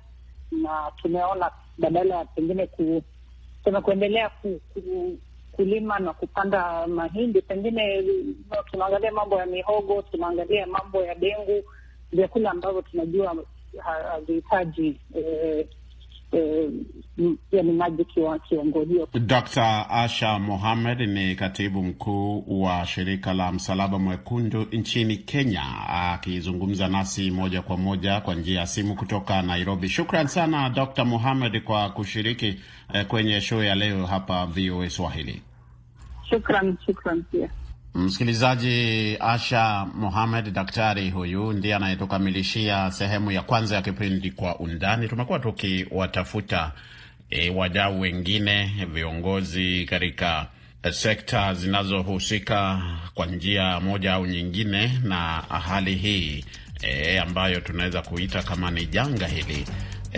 na 0.51 0.91
tumeona 1.01 1.51
badala 1.77 2.15
ya 2.15 2.25
pengine 2.25 2.67
ku, 2.67 3.03
tuna 3.63 3.81
kuendelea 3.81 4.29
ku, 4.29 4.61
ku, 4.73 5.17
kulima 5.51 5.99
na 5.99 6.13
kupanda 6.13 6.87
mahindi, 6.87 7.41
pengine 7.41 8.03
tunaangalia 8.71 9.11
mambo 9.11 9.37
ya 9.39 9.45
mihogo, 9.45 10.01
tunaangalia 10.01 10.67
mambo 10.67 11.03
ya 11.03 11.15
dengu, 11.15 11.63
vyakula 12.11 12.51
ambavyo 12.51 12.81
tunajua 12.81 13.35
havihitaji 14.11 14.99
eh, 15.15 15.67
eh, 16.35 16.69
yani 17.51 17.71
maji 17.71 18.05
kiwango 18.49 18.81
hiyo. 18.83 19.07
Dr. 19.13 19.85
Asha 19.89 20.39
Mohamed 20.39 20.99
ni 21.01 21.35
katibu 21.35 21.83
mkuu 21.83 22.43
wa 22.63 22.85
shirika 22.85 23.33
la 23.33 23.51
Msalaba 23.51 23.99
Mwekundu 23.99 24.67
nchini 24.71 25.17
Kenya, 25.17 25.63
akizungumza 25.89 26.87
nasi 26.87 27.31
moja 27.31 27.61
kwa 27.61 27.77
moja 27.77 28.21
kwa 28.21 28.35
njia 28.35 28.59
ya 28.59 28.67
simu 28.67 28.95
kutoka 28.95 29.41
Nairobi. 29.41 29.89
Shukran 29.89 30.27
sana 30.27 30.69
Dr. 30.69 31.05
Mohamed 31.05 31.63
kwa 31.63 31.89
kushiriki 31.89 32.59
eh, 32.93 33.05
kwenye 33.07 33.41
show 33.41 33.63
ya 33.63 33.75
leo 33.75 34.05
hapa 34.05 34.45
VOA 34.45 34.89
Swahili. 34.89 35.41
Shukran, 36.29 36.77
shukran 36.85 37.23
pia. 37.31 37.49
Msikilizaji, 37.95 39.17
Asha 39.19 39.87
Mohamed, 39.93 40.53
daktari 40.53 41.09
huyu 41.09 41.53
ndiye 41.53 41.75
anayetukamilishia 41.75 42.91
sehemu 42.91 43.31
ya 43.31 43.41
kwanza 43.41 43.75
ya 43.75 43.81
kipindi 43.81 44.31
Kwa 44.31 44.59
Undani. 44.59 45.07
Tumekuwa 45.07 45.39
tukiwatafuta 45.39 46.71
e, 47.29 47.49
wadau 47.49 47.99
wengine, 48.01 48.71
viongozi 48.93 49.85
katika 49.85 50.47
sekta 50.91 51.53
zinazohusika 51.53 52.81
kwa 53.13 53.25
njia 53.25 53.79
moja 53.79 54.13
au 54.13 54.25
nyingine 54.25 54.99
na 55.03 55.17
hali 55.67 55.95
hii 55.95 56.45
e, 56.81 57.19
ambayo 57.19 57.59
tunaweza 57.59 58.01
kuita 58.01 58.43
kama 58.43 58.71
ni 58.71 58.85
janga 58.85 59.27
hili 59.27 59.65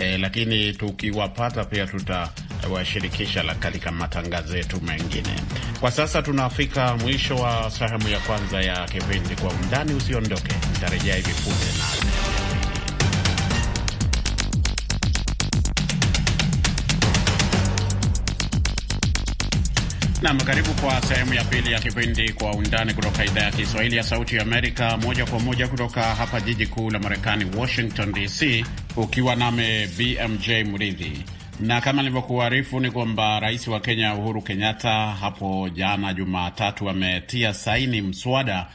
e, 0.00 0.18
lakini 0.18 0.72
tukiwapata 0.72 1.64
pia 1.64 1.86
tutawashirikisha 1.86 3.54
katika 3.54 3.92
matangazo 3.92 4.56
yetu 4.56 4.80
mengine. 4.82 5.34
Kwa 5.80 5.90
sasa 5.90 6.22
tunafika 6.22 6.96
mwisho 6.96 7.36
wa 7.36 7.70
sehemu 7.70 8.08
ya 8.08 8.18
kwanza 8.20 8.60
ya 8.62 8.84
kipindi 8.84 9.34
Kwa 9.36 9.50
Undani. 9.50 9.94
Usiondoke, 9.94 10.54
nitarejea 10.72 11.14
hivi 11.16 11.32
punde 11.32 11.66
na 11.78 12.37
Nam, 20.22 20.38
karibu 20.38 20.74
kwa 20.74 21.00
sehemu 21.02 21.34
ya 21.34 21.44
pili 21.44 21.72
ya 21.72 21.80
kipindi 21.80 22.32
Kwa 22.32 22.52
Undani 22.54 22.94
kutoka 22.94 23.24
idhaa 23.24 23.40
ya 23.44 23.50
Kiswahili 23.50 23.96
ya 23.96 24.02
Sauti 24.02 24.36
ya 24.36 24.42
Amerika, 24.42 24.96
moja 24.96 25.26
kwa 25.26 25.40
moja 25.40 25.68
kutoka 25.68 26.02
hapa 26.02 26.40
jiji 26.40 26.66
kuu 26.66 26.90
la 26.90 26.98
Marekani, 26.98 27.46
Washington 27.56 28.12
DC, 28.12 28.64
ukiwa 28.96 29.36
name 29.36 29.86
BMJ 29.98 30.48
Mridhi. 30.50 31.24
Na 31.60 31.80
kama 31.80 32.02
nilivyokuarifu 32.02 32.80
ni 32.80 32.90
kwamba 32.90 33.40
rais 33.40 33.68
wa 33.68 33.80
Kenya 33.80 34.14
Uhuru 34.14 34.42
Kenyatta 34.42 34.90
hapo 35.06 35.68
jana 35.68 36.14
Jumatatu 36.14 36.90
ametia 36.90 37.54
saini 37.54 38.00
mswada 38.02 38.66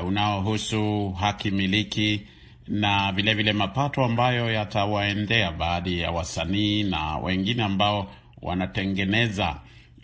uh, 0.00 0.06
unaohusu 0.08 1.10
haki 1.12 1.50
miliki 1.50 2.26
na 2.66 3.12
vilevile 3.12 3.34
vile 3.34 3.52
mapato 3.52 4.04
ambayo 4.04 4.52
yatawaendea 4.52 5.52
baadhi 5.52 6.00
ya 6.00 6.10
wasanii 6.10 6.82
na 6.82 7.16
wengine 7.18 7.62
ambao 7.62 8.10
wanatengeneza 8.42 9.56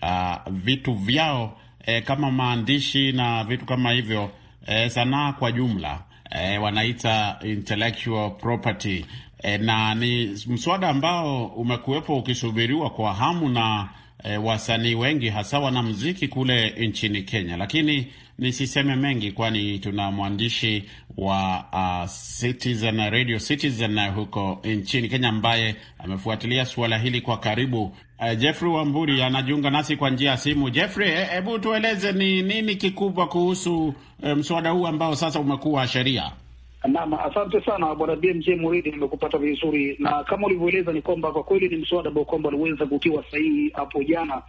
Uh, 0.05 0.37
vitu 0.53 0.95
vyao 0.95 1.59
eh, 1.87 2.03
kama 2.03 2.31
maandishi 2.31 3.12
na 3.12 3.45
vitu 3.45 3.64
kama 3.67 3.93
hivyo 3.93 4.31
eh, 4.67 4.90
sanaa 4.90 5.33
kwa 5.33 5.53
jumla 5.53 6.03
eh, 6.31 6.62
wanaita 6.62 7.38
intellectual 7.45 8.31
property 8.31 9.05
eh, 9.43 9.61
na 9.61 9.95
ni 9.95 10.27
mswada 10.47 10.88
ambao 10.88 11.47
umekuwepo 11.47 12.17
ukisubiriwa 12.19 12.90
kwa 12.90 13.14
hamu 13.14 13.49
na 13.49 13.88
eh, 14.25 14.45
wasanii 14.45 14.95
wengi 14.95 15.29
hasa 15.29 15.59
wanamuziki 15.59 16.29
kule 16.29 16.71
nchini 16.71 17.23
Kenya, 17.23 17.57
lakini 17.57 18.07
nisiseme 18.38 18.97
mengi, 18.97 19.33
kwani 19.33 19.79
tuna 19.79 20.11
mwandishi 20.11 20.85
wa 21.17 21.64
uh, 21.73 22.11
Citizen 22.40 23.11
Radio 23.11 23.38
Citizen 23.38 23.99
huko 24.09 24.61
nchini 24.64 25.09
Kenya 25.09 25.29
ambaye 25.29 25.77
amefuatilia 25.99 26.67
suala 26.67 26.99
hili 26.99 27.21
kwa 27.21 27.38
karibu. 27.38 27.97
Uh, 28.25 28.35
Jeffrey 28.39 28.71
Wamburi 28.71 29.23
anajiunga 29.23 29.71
nasi 29.71 29.97
kwa 29.97 30.11
njia 30.11 30.31
ya 30.31 30.37
simu. 30.37 30.71
Jeffrey, 30.71 31.11
hebu 31.11 31.59
tueleze 31.59 32.13
ni 32.13 32.43
nini 32.43 32.77
kikubwa 32.77 33.27
kuhusu 33.29 33.95
eh, 34.23 34.37
mswada 34.37 34.71
huu 34.71 34.87
ambao 34.87 35.17
sasa 35.17 35.41
umekuwa 35.41 35.87
sheria? 35.87 36.33
Naam, 36.89 37.15
asante 37.15 37.61
sana 37.61 37.95
bwana 37.95 38.17
BMJ 38.17 38.49
Muridi, 38.49 38.91
nimekupata 38.91 39.39
vizuri, 39.39 39.97
na 39.99 40.25
kama 40.25 40.47
ulivyoeleza 40.47 40.93
ni 40.93 41.03
kwamba 41.03 41.33
kwa 41.33 41.43
kweli 41.43 41.69
ni 41.69 41.77
mswada 41.77 42.09
ambao 42.09 42.25
kwamba 42.25 42.49
uliweza 42.49 42.87
kutiwa 42.87 43.25
sahihi 43.31 43.71
hapo 43.75 44.03
jana 44.03 44.43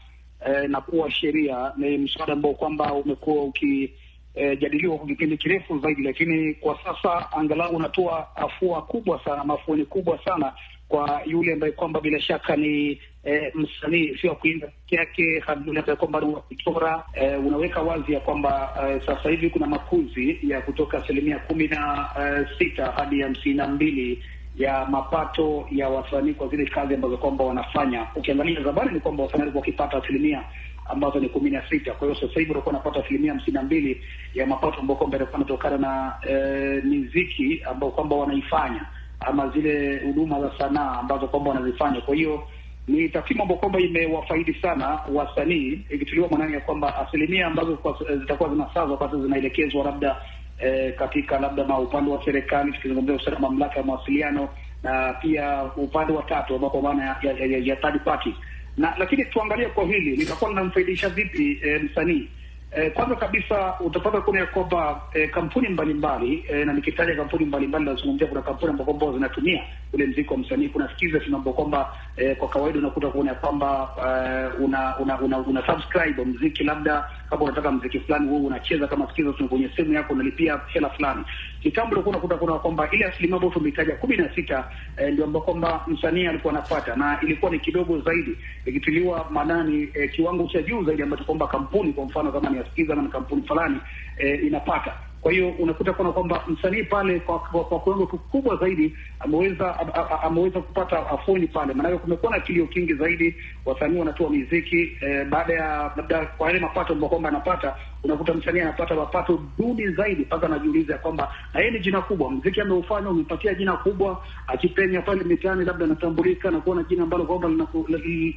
eh, 0.47 0.69
na 0.69 0.81
kuwa 0.81 1.11
sheria. 1.11 1.71
Ni 1.77 1.97
mswada 1.97 2.33
ambao 2.33 2.53
kwamba 2.53 2.93
umekuwa 2.93 3.43
ukijadiliwa 3.43 4.93
eh, 4.93 4.99
kwa 4.99 5.07
kipindi 5.07 5.37
kirefu 5.37 5.79
zaidi, 5.79 6.03
lakini 6.03 6.53
kwa 6.53 6.79
sasa 6.83 7.31
angalau 7.31 7.75
unatoa 7.75 8.35
afua 8.35 8.81
kubwa 8.81 9.21
sana, 9.25 9.43
mafueni 9.43 9.85
kubwa 9.85 10.19
sana 10.25 10.53
kwa 10.87 11.21
yule 11.25 11.53
ambaye 11.53 11.71
kwamba 11.71 12.01
bila 12.01 12.21
shaka 12.21 12.55
ni 12.55 12.99
eh, 13.25 13.51
msanii 13.55 14.17
sio 14.21 14.29
wa 14.29 14.35
kuimba 14.35 14.67
peke 14.67 14.95
yake, 14.95 15.43
yule 15.65 15.81
kwamba 15.81 16.21
ni 16.21 16.33
kuchora 16.35 17.03
eh, 17.13 17.45
unaweka 17.45 17.81
wazi 17.81 18.13
ya 18.13 18.19
kwamba 18.19 18.73
eh, 18.89 19.01
sasa 19.05 19.29
hivi 19.29 19.49
kuna 19.49 19.67
makuzi 19.67 20.39
ya 20.43 20.61
kutoka 20.61 20.97
asilimia 20.97 21.39
kumi 21.39 21.67
na 21.67 22.09
eh, 22.19 22.47
sita 22.57 22.85
hadi 22.91 23.21
hamsini 23.21 23.55
na 23.55 23.67
mbili 23.67 24.23
ya 24.57 24.85
mapato 24.85 25.67
ya 25.71 25.89
wasanii 25.89 26.33
kwa 26.33 26.47
zile 26.47 26.65
kazi 26.65 26.93
ambazo 26.93 27.17
kwamba 27.17 27.43
wanafanya. 27.43 28.07
Ukiangalia 28.15 28.61
zamani 28.63 28.91
ni 28.93 28.99
kwamba 28.99 29.23
wasanii 29.23 29.39
walikuwa 29.41 29.61
wakipata 29.61 29.97
asilimia 30.03 30.43
ambazo 30.85 31.19
ni 31.19 31.29
kumi 31.29 31.49
na 31.49 31.69
sita. 31.69 31.93
Kwa 31.93 32.07
hiyo 32.07 32.19
sasa 32.21 32.39
hivi 32.39 32.51
wanakuwa 32.51 32.73
wanapata 32.75 33.05
asilimia 33.05 33.31
hamsini 33.33 33.53
na 33.53 33.63
mbili 33.63 34.01
ya 34.33 34.45
mapato 34.47 34.79
ambayo 34.79 34.97
kwamba 34.97 35.17
yanakuwa 35.17 35.39
yanatokana 35.41 35.77
na 35.77 36.13
eh, 36.29 36.83
miziki 36.83 37.61
ambayo 37.63 37.91
kwamba 37.91 38.15
wanaifanya 38.15 38.85
ama 39.19 39.49
zile 39.49 39.99
huduma 40.05 40.41
za 40.41 40.51
sanaa 40.57 40.99
ambazo 40.99 41.27
kwamba 41.27 41.49
wanazifanya. 41.51 42.01
Kwa 42.01 42.15
hiyo 42.15 42.47
ni 42.87 43.09
takwimu 43.09 43.41
ambayo 43.41 43.59
kwamba 43.59 43.79
imewafaidi 43.79 44.53
sana 44.61 44.99
wasanii, 45.13 45.81
ikituliwa 45.89 46.29
maanani 46.29 46.53
ya 46.53 46.59
kwamba 46.59 47.07
asilimia 47.07 47.47
ambazo 47.47 47.79
zitakuwa 48.19 48.49
zinasazwa 48.49 48.97
basi 48.97 49.21
zinaelekezwa 49.21 49.83
labda 49.83 50.15
e, 50.59 50.91
katika 50.91 51.39
labda 51.39 51.63
ma 51.63 51.79
upande 51.79 52.11
wa 52.11 52.25
serikali, 52.25 52.71
tukizungumzia 52.71 53.15
usalama, 53.15 53.49
mamlaka 53.49 53.75
ya 53.79 53.85
mawasiliano 53.85 54.49
na 54.83 55.13
pia 55.13 55.63
upande 55.63 56.13
wa 56.13 56.23
tatu 56.23 56.55
ambao 56.55 56.69
kwa 56.69 56.81
maana 56.81 57.03
ya, 57.05 57.31
ya, 57.33 57.45
ya, 57.45 57.57
ya 57.57 57.75
third 57.75 58.03
party 58.03 58.35
na 58.77 58.95
lakini 58.97 59.25
tuangalie 59.25 59.65
kwa 59.65 59.85
hili 59.85 60.15
litakuwa 60.15 60.49
linamfaidisha 60.49 61.09
vipi 61.09 61.59
e, 61.63 61.77
msanii 61.79 62.27
e, 62.71 62.89
kwanza 62.89 63.15
kabisa 63.15 63.79
utapata 63.79 64.21
kuna 64.21 64.39
ya 64.39 64.45
kwamba 64.45 65.01
e, 65.13 65.27
kampuni 65.27 65.67
mbalimbali 65.69 66.45
e, 66.49 66.65
na 66.65 66.73
nikitaja 66.73 67.15
kampuni 67.15 67.45
mbalimbali 67.45 67.85
nazungumzia 67.85 68.27
kuna 68.27 68.41
kampuni 68.41 68.71
ambao 68.71 68.85
kwamba 68.85 69.11
zinatumia 69.13 69.63
ule 69.93 70.05
mziki 70.05 70.29
wa 70.33 70.37
msanii. 70.39 70.69
Kuna 70.69 70.89
skiza 70.95 71.21
ambao 71.35 71.53
kwamba 71.53 71.95
eh, 72.17 72.37
kwa 72.37 72.47
kawaida 72.49 72.79
unakuta 72.79 73.07
kuona 73.07 73.29
ya 73.29 73.35
kwamba 73.35 73.89
eh, 73.97 74.61
una, 74.61 74.97
una, 74.99 75.19
una, 75.21 75.37
una 75.37 75.65
subscribe 75.65 76.25
mziki, 76.25 76.63
labda 76.63 77.09
kama 77.29 77.43
unataka 77.43 77.71
mziki 77.71 77.99
fulani 77.99 78.27
wewe 78.29 78.45
unacheza 78.45 78.87
kama 78.87 79.07
skiza 79.09 79.33
kwenye 79.33 79.69
simu 79.75 79.93
yako 79.93 80.13
unalipia 80.13 80.61
hela 80.67 80.89
fulani. 80.89 81.25
Kitambo 81.61 81.93
ulikuwa 81.95 82.15
unakuta 82.15 82.37
kuna 82.37 82.53
kwamba 82.59 82.89
ile 82.91 83.05
asilimia 83.05 83.35
ambayo 83.35 83.53
tumeitaja 83.53 83.95
kumi 83.95 84.17
na 84.17 84.35
sita 84.35 84.67
eh, 84.97 85.13
ndio 85.13 85.25
ambao 85.25 85.41
kwamba 85.41 85.83
msanii 85.87 86.27
alikuwa 86.27 86.53
anapata 86.53 86.95
na 86.95 87.19
ilikuwa 87.21 87.51
ni 87.51 87.59
kidogo 87.59 87.99
zaidi 87.99 88.37
ikitiliwa 88.65 89.27
maanani 89.29 89.89
eh, 89.93 90.11
kiwango 90.15 90.47
cha 90.47 90.61
juu 90.61 90.83
zaidi 90.83 91.03
ambacho 91.03 91.23
kwamba 91.23 91.47
kampuni 91.47 91.93
kwa 91.93 92.05
mfano 92.05 92.31
kama 92.31 92.49
ni 92.49 92.59
asikiza 92.59 92.95
na 92.95 93.07
kampuni 93.09 93.41
fulani 93.47 93.77
eh, 94.17 94.43
inapata 94.43 94.93
kwa 95.25 95.31
hiyo 95.33 95.49
unakuta 95.59 95.93
kuna 95.93 96.11
kwamba 96.11 96.43
msanii 96.47 96.83
pale 96.83 97.19
kwa, 97.19 97.39
kwa, 97.39 97.79
kiwango 97.79 98.07
kikubwa 98.07 98.55
zaidi 98.55 98.95
ameweza 99.19 99.79
ameweza 100.23 100.61
kupata 100.61 101.09
afuni 101.09 101.47
pale, 101.47 101.73
maanake 101.73 101.97
kumekuwa 101.97 102.31
na 102.31 102.39
kilio 102.39 102.67
kingi 102.67 102.93
zaidi, 102.93 103.35
wasanii 103.65 103.99
wanatoa 103.99 104.29
miziki 104.29 104.91
eh, 105.01 105.25
baada 105.27 105.53
ya 105.53 105.91
labda 105.95 106.25
kwa 106.25 106.47
yale 106.47 106.59
mapato 106.59 106.93
ambayo 106.93 107.09
kwamba 107.09 107.29
anapata, 107.29 107.75
unakuta 108.03 108.33
msanii 108.33 108.59
anapata 108.59 108.95
mapato 108.95 109.39
duni 109.57 109.87
zaidi, 109.87 110.21
mpaka 110.21 110.45
anajiuliza 110.45 110.93
ya 110.93 110.99
kwamba 110.99 111.31
na 111.53 111.59
yeye 111.59 111.71
ni 111.71 111.79
jina 111.79 112.01
kubwa, 112.01 112.31
mziki 112.31 112.61
ameufanya 112.61 113.09
umepatia 113.09 113.53
jina 113.53 113.73
kubwa, 113.77 114.23
akipenya 114.47 115.01
pale 115.01 115.23
mitaani 115.23 115.65
labda 115.65 115.85
anatambulika 115.85 116.51
na 116.51 116.59
kuona 116.59 116.83
jina 116.83 117.03
ambalo 117.03 117.25
kwamba 117.25 117.67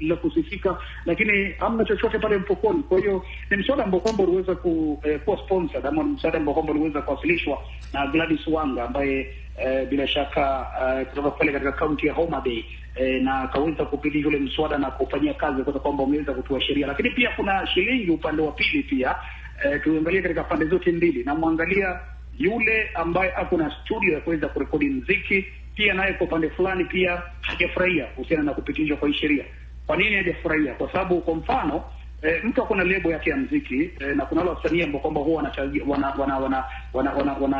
linakusifika, 0.00 0.78
lakini 1.06 1.52
hamna 1.58 1.84
chochote 1.84 2.18
pale 2.18 2.36
mfukoni. 2.36 2.82
Kwa 2.82 2.98
hiyo 2.98 3.24
ni 3.50 3.56
msaada 3.56 3.84
ambao 3.84 4.00
kwamba 4.00 4.24
uliweza 4.24 4.54
ku, 4.54 5.00
eh, 5.04 5.20
kuwa 5.20 5.36
sponsored 5.38 5.86
ama 5.86 6.02
ni 6.02 6.08
msaada 6.10 6.38
ambao 6.38 6.54
kwamba 6.54 6.72
uliweza 6.72 7.02
kuwasilishwa 7.02 7.58
na 7.92 8.06
Gladys 8.06 8.46
Wanga 8.46 8.84
ambaye 8.84 9.34
eh, 9.64 9.88
bila 9.88 10.06
shaka 10.06 10.66
eh, 10.82 11.06
kutoka 11.06 11.30
pale 11.30 11.52
katika 11.52 11.72
kaunti 11.72 12.06
ya 12.06 12.12
Homa 12.14 12.40
Bay 12.40 12.64
eh, 12.98 13.22
na 13.22 13.40
akaweza 13.40 13.84
kupitisha 13.84 14.28
ule 14.28 14.38
mswada 14.38 14.78
na 14.78 14.90
kufanyia 14.90 15.34
kazi 15.34 15.62
kwa 15.62 15.72
kwamba 15.72 16.02
umeweza 16.02 16.32
kutoa 16.32 16.60
sheria, 16.60 16.86
lakini 16.86 17.10
pia 17.10 17.30
kuna 17.30 17.66
shilingi 17.66 18.10
upande 18.10 18.42
wa 18.42 18.52
pili 18.52 18.82
pia 18.82 19.16
eh, 19.64 19.80
tuangalie 19.84 20.22
katika 20.22 20.44
pande 20.44 20.66
zote 20.66 20.92
mbili, 20.92 21.24
namwangalia 21.24 22.00
yule 22.38 22.90
ambaye 22.94 23.32
ako 23.36 23.56
na 23.56 23.70
studio 23.84 24.14
ya 24.14 24.20
kuweza 24.20 24.48
kurekodi 24.48 24.88
mziki 24.88 25.44
pia 25.74 25.94
naye 25.94 26.12
kwa 26.12 26.26
upande 26.26 26.50
fulani 26.50 26.84
pia 26.84 27.22
hajafurahia 27.40 28.04
kuhusiana 28.06 28.42
na 28.42 28.52
kupitishwa 28.54 28.96
kwa 28.96 29.08
hii 29.08 29.14
sheria. 29.14 29.44
Kwa 29.86 29.96
nini 29.96 30.16
hajafurahia? 30.16 30.74
Kwa 30.74 30.92
sababu 30.92 31.20
kwa 31.20 31.34
mfano 31.34 31.84
E, 32.22 32.40
mtu 32.44 32.62
ako 32.62 32.74
na 32.74 32.84
lebo 32.84 33.10
yake 33.10 33.30
ya 33.30 33.36
mziki 33.36 33.90
e, 34.00 34.06
na 34.14 34.26
kuna 34.26 34.40
wale 34.40 34.50
wasanii 34.52 34.82
ambao 34.82 35.00
kwamba 35.00 35.20
huwa 35.20 35.36
wanaandikishwa 35.36 35.88
wana, 35.88 36.06
wana, 36.10 36.38
wana, 36.38 36.64
wana, 36.92 37.12
wana, 37.12 37.32
wana 37.32 37.56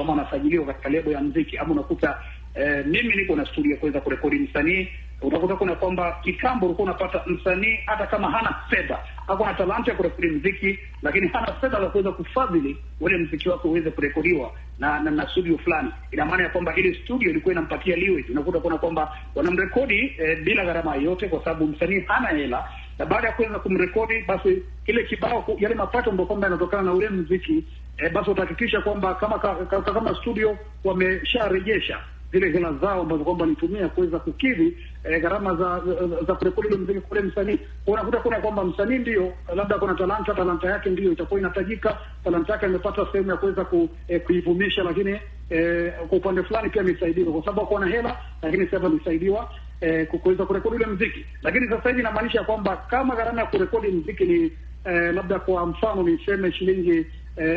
ama 0.00 0.10
wanasajiliwa 0.12 0.66
katika 0.66 0.88
lebo 0.88 1.10
ya 1.12 1.20
mziki, 1.20 1.58
ama 1.58 1.72
unakuta 1.72 2.18
e, 2.54 2.82
mimi 2.86 3.16
niko 3.16 3.36
na 3.36 3.46
studio 3.46 3.70
ya 3.72 3.76
kuweza 3.76 4.00
kurekodi 4.00 4.38
msanii. 4.38 4.88
Utakuta 5.22 5.56
kuna 5.56 5.74
kwamba 5.74 6.18
kitambo 6.22 6.66
ulikuwa 6.66 6.84
unapata 6.88 7.22
msanii 7.26 7.78
hata 7.86 8.06
kama 8.06 8.30
hana 8.30 8.54
fedha, 8.70 8.98
ako 9.28 9.44
na 9.46 9.54
talanta 9.54 9.90
ya 9.90 9.96
kurekodi 9.96 10.28
mziki, 10.28 10.78
lakini 11.02 11.28
hana 11.28 11.52
fedha 11.52 11.80
za 11.80 11.86
kuweza 11.86 12.12
kufadhili 12.12 12.76
ule 13.00 13.16
mziki 13.18 13.48
wake 13.48 13.68
uweze 13.68 13.90
kurekodiwa 13.90 14.52
na, 14.78 15.00
na, 15.00 15.10
na 15.10 15.28
studio 15.28 15.58
fulani. 15.58 15.90
Ina 16.10 16.24
maana 16.26 16.42
ya 16.42 16.48
kwamba 16.48 16.74
ile 16.76 16.94
studio 16.94 17.30
ilikuwa 17.30 17.52
inampatia 17.52 17.96
liwe, 17.96 18.24
unakuta 18.30 18.60
kuna 18.60 18.78
kwamba 18.78 19.16
wanamrekodi 19.34 20.14
eh, 20.18 20.42
bila 20.44 20.64
gharama 20.64 20.94
yoyote, 20.96 21.28
kwa 21.28 21.44
sababu 21.44 21.66
msanii 21.66 22.00
hana 22.00 22.28
hela 22.28 22.68
na 22.98 23.06
baada 23.06 23.26
ya 23.28 23.32
kuweza 23.34 23.58
kumrekodi 23.58 24.22
basi 24.22 24.62
ile 24.86 25.04
kibao 25.04 25.44
yale 25.58 25.74
mapato 25.74 26.10
ambayo 26.10 26.26
kwamba 26.26 26.46
yanatokana 26.46 26.82
na 26.82 26.92
ule 26.92 27.08
mziki 27.08 27.64
e, 27.98 28.08
basi 28.08 28.30
utahakikisha 28.30 28.80
kwamba 28.80 29.14
kama 29.14 29.38
ka, 29.38 29.54
ka, 29.54 29.82
kama 29.82 30.14
studio 30.14 30.58
wamesharejesha 30.84 31.98
zile 32.32 32.50
hela 32.50 32.72
zao 32.72 33.00
ambazo 33.00 33.24
kwamba 33.24 33.42
walitumia 33.44 33.88
kuweza 33.88 34.18
kukidhi 34.18 34.76
eh, 35.04 35.22
gharama 35.22 35.54
za 35.54 35.80
za, 35.80 36.22
za 36.26 36.34
kurekodi 36.34 36.68
ile 36.68 36.76
mziki 36.76 37.00
kule 37.00 37.20
msanii. 37.20 37.58
Unakuta 37.86 38.18
kuna 38.20 38.40
kwamba 38.40 38.64
msanii 38.64 38.98
ndio 38.98 39.32
labda 39.56 39.78
kuna 39.78 39.94
talanta, 39.94 40.34
talanta 40.34 40.68
yake 40.70 40.90
ndio 40.90 41.12
itakuwa 41.12 41.40
inatajika, 41.40 41.98
talanta 42.24 42.52
yake 42.52 42.66
imepata 42.66 43.06
sehemu 43.12 43.30
ya 43.30 43.36
kuweza 43.36 43.64
ku, 43.64 43.88
eh, 44.08 44.20
kuivumisha, 44.22 44.82
lakini 44.82 45.20
eh, 45.50 45.92
kwa 46.08 46.18
upande 46.18 46.42
fulani 46.42 46.68
pia 46.70 46.82
amesaidiwa 46.82 47.32
kwa 47.32 47.40
sababu 47.40 47.60
hakuwa 47.60 47.80
na 47.80 47.86
hela, 47.86 48.16
lakini 48.42 48.66
sasa 48.66 48.86
amesaidiwa 48.86 49.50
eh, 49.80 50.06
kuweza 50.08 50.46
kurekodi 50.46 50.76
ule 50.76 50.86
mziki. 50.86 51.26
Lakini 51.42 51.68
sasa 51.68 51.88
hivi 51.88 52.00
inamaanisha 52.00 52.42
kwamba 52.44 52.76
kama 52.76 53.16
gharama 53.16 53.40
ya 53.40 53.46
kurekodi 53.46 53.88
mziki 53.88 54.24
ni 54.24 54.52
eh, 54.84 55.14
labda 55.14 55.38
kwa 55.38 55.66
mfano 55.66 56.02
niseme 56.02 56.52
shilingi 56.52 57.06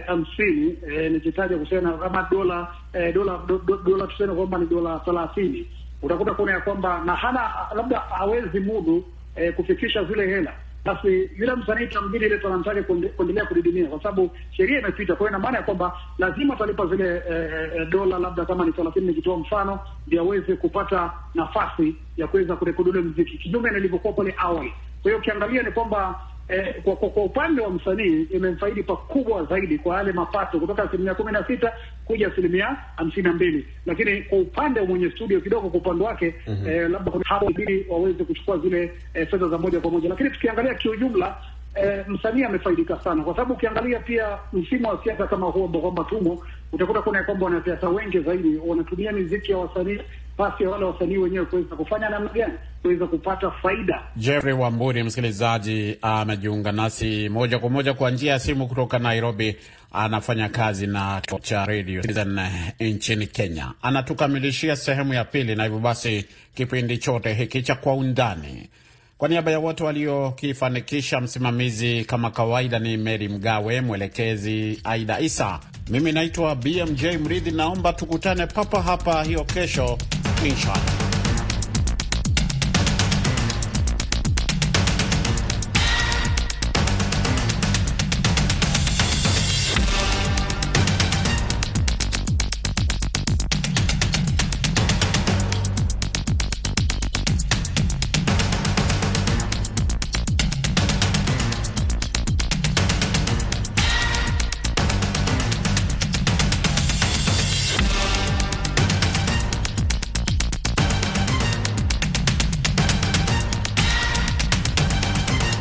hamsini 0.07 0.67
eh, 0.87 1.05
eh, 1.05 1.11
nikitaja 1.11 1.57
kusema 1.57 1.97
kama 1.97 2.27
dola 2.31 2.67
eh, 2.93 3.13
dola 3.13 3.39
do, 3.47 3.57
do, 3.65 3.77
dola 3.77 4.07
tuseme 4.07 4.33
kwamba 4.35 4.57
ni 4.57 4.65
dola 4.65 4.99
thelathini, 4.99 5.67
utakuta 6.01 6.33
kuona 6.33 6.51
ya 6.51 6.59
kwamba 6.61 7.01
na 7.05 7.15
hana 7.15 7.51
labda 7.75 7.99
hawezi 7.99 8.59
mudu 8.59 9.03
eh, 9.35 9.53
kufikisha 9.55 10.03
zile 10.03 10.27
hela 10.27 10.53
basi 10.85 11.29
yule 11.37 11.55
msanii 11.55 11.83
itambidi 11.83 12.25
ile 12.25 12.37
talanta 12.37 12.69
yake 12.73 12.81
kuendelea 13.17 13.45
kudidimia, 13.45 13.87
kwa 13.87 13.99
sababu 14.03 14.31
sheria 14.51 14.79
imepita. 14.79 15.15
Kwa 15.15 15.27
hiyo 15.27 15.29
ina 15.29 15.39
maana 15.45 15.57
ya 15.57 15.63
kwamba 15.63 15.97
lazima 16.17 16.53
atalipa 16.53 16.85
zile 16.87 17.15
eh, 17.29 17.71
eh, 17.75 17.89
dola 17.89 18.19
labda 18.19 18.45
kama 18.45 18.65
ni 18.65 18.71
thelathini, 18.71 19.07
nikitoa 19.07 19.37
mfano, 19.37 19.79
ndio 20.07 20.21
aweze 20.21 20.55
kupata 20.55 21.11
nafasi 21.33 21.95
ya 22.17 22.27
kuweza 22.27 22.55
kurekodi 22.55 22.89
ule 22.89 23.01
mziki, 23.01 23.37
kinyume 23.37 23.71
na 23.71 23.77
ilivyokuwa 23.77 24.13
pale 24.13 24.35
awali. 24.37 24.73
Kwa 25.01 25.11
hiyo 25.11 25.17
ukiangalia 25.17 25.63
ni 25.63 25.71
kwamba 25.71 26.19
eh, 26.47 26.75
kwa, 26.83 26.95
kwa, 26.95 27.09
kwa 27.09 27.23
upande 27.23 27.61
wa 27.61 27.69
msanii 27.69 28.21
imemfaidi 28.23 28.83
pakubwa 28.83 29.43
zaidi 29.45 29.77
kwa 29.79 29.97
yale 29.97 30.11
mapato 30.11 30.59
kutoka 30.59 30.83
asilimia 30.83 31.15
kumi 31.15 31.31
na 31.31 31.47
sita 31.47 31.73
kuja 32.05 32.27
asilimia 32.27 32.77
hamsini 32.95 33.23
na 33.23 33.33
mbili. 33.33 33.67
Lakini 33.85 34.21
kwa 34.21 34.37
upande 34.39 34.79
wa 34.79 34.85
mwenye 34.85 35.11
studio 35.11 35.41
kidogo, 35.41 35.69
kwa 35.69 35.79
upande 35.79 36.03
wake 36.03 36.35
mm 36.47 36.57
-hmm. 36.63 36.69
eh, 36.71 36.89
labda 36.89 37.11
hapo 37.25 37.51
ili 37.51 37.85
waweze 37.89 38.23
kuchukua 38.23 38.57
zile 38.57 38.91
eh, 39.13 39.27
fedha 39.29 39.47
za 39.47 39.57
moja 39.57 39.79
kwa 39.79 39.91
moja, 39.91 40.09
lakini 40.09 40.29
tukiangalia 40.29 40.73
kiujumla 40.75 41.37
E, 41.83 42.03
msanii 42.07 42.43
amefaidika 42.43 42.99
sana. 43.03 43.23
Kwa 43.23 43.33
sababu 43.33 43.53
ukiangalia 43.53 43.99
pia 43.99 44.37
msimu 44.53 44.87
wa 44.89 44.99
siasa 45.03 45.27
kama 45.27 45.45
huo 45.47 45.65
ambao 45.65 45.81
kwamba 45.81 46.03
tumo, 46.03 46.43
utakuta 46.73 47.01
kuna 47.01 47.23
kwamba 47.23 47.45
wanasiasa 47.45 47.89
wengi 47.89 48.19
zaidi 48.19 48.57
wanatumia 48.65 49.11
miziki 49.11 49.51
ya 49.51 49.57
wasanii 49.57 49.99
pasi 50.37 50.63
ya 50.63 50.69
wale 50.69 50.85
wasanii 50.85 51.17
wenyewe 51.17 51.45
kuweza 51.45 51.75
kufanya 51.75 52.09
namna 52.09 52.29
gani 52.33 52.53
kuweza 52.81 53.07
kupata 53.07 53.51
faida. 53.51 54.01
Jeffrey 54.15 54.53
Wamburi, 54.53 55.03
msikilizaji, 55.03 55.97
amejiunga 56.01 56.71
nasi 56.71 57.29
moja 57.29 57.59
kwa 57.59 57.69
moja 57.69 57.93
kwa 57.93 58.11
njia 58.11 58.31
ya 58.31 58.39
simu 58.39 58.67
kutoka 58.67 58.99
Nairobi. 58.99 59.55
Anafanya 59.91 60.49
kazi 60.49 60.87
na 60.87 61.21
cha 61.41 61.65
Radio 61.65 62.01
Citizen 62.01 62.39
nchini 62.79 63.27
Kenya. 63.27 63.71
Anatukamilishia 63.81 64.75
sehemu 64.75 65.13
ya 65.13 65.23
pili, 65.25 65.55
na 65.55 65.63
hivyo 65.63 65.79
basi 65.79 66.25
kipindi 66.55 66.97
chote 66.97 67.33
hiki 67.33 67.61
cha 67.61 67.75
Kwa 67.75 67.93
Undani 67.93 68.69
kwa 69.17 69.29
niaba 69.29 69.51
ya 69.51 69.59
wote 69.59 69.83
waliokifanikisha, 69.83 71.21
msimamizi 71.21 72.05
kama 72.05 72.31
kawaida 72.31 72.79
ni 72.79 72.97
Meri 72.97 73.29
Mgawe, 73.29 73.81
mwelekezi 73.81 74.81
Aida 74.83 75.19
Isa, 75.19 75.59
mimi 75.89 76.11
naitwa 76.11 76.55
BMJ 76.55 77.03
Mridhi. 77.05 77.51
Naomba 77.51 77.93
tukutane 77.93 78.47
papa 78.47 78.81
hapa 78.81 79.23
hiyo 79.23 79.43
kesho 79.43 79.97
Screenshot. 80.35 80.94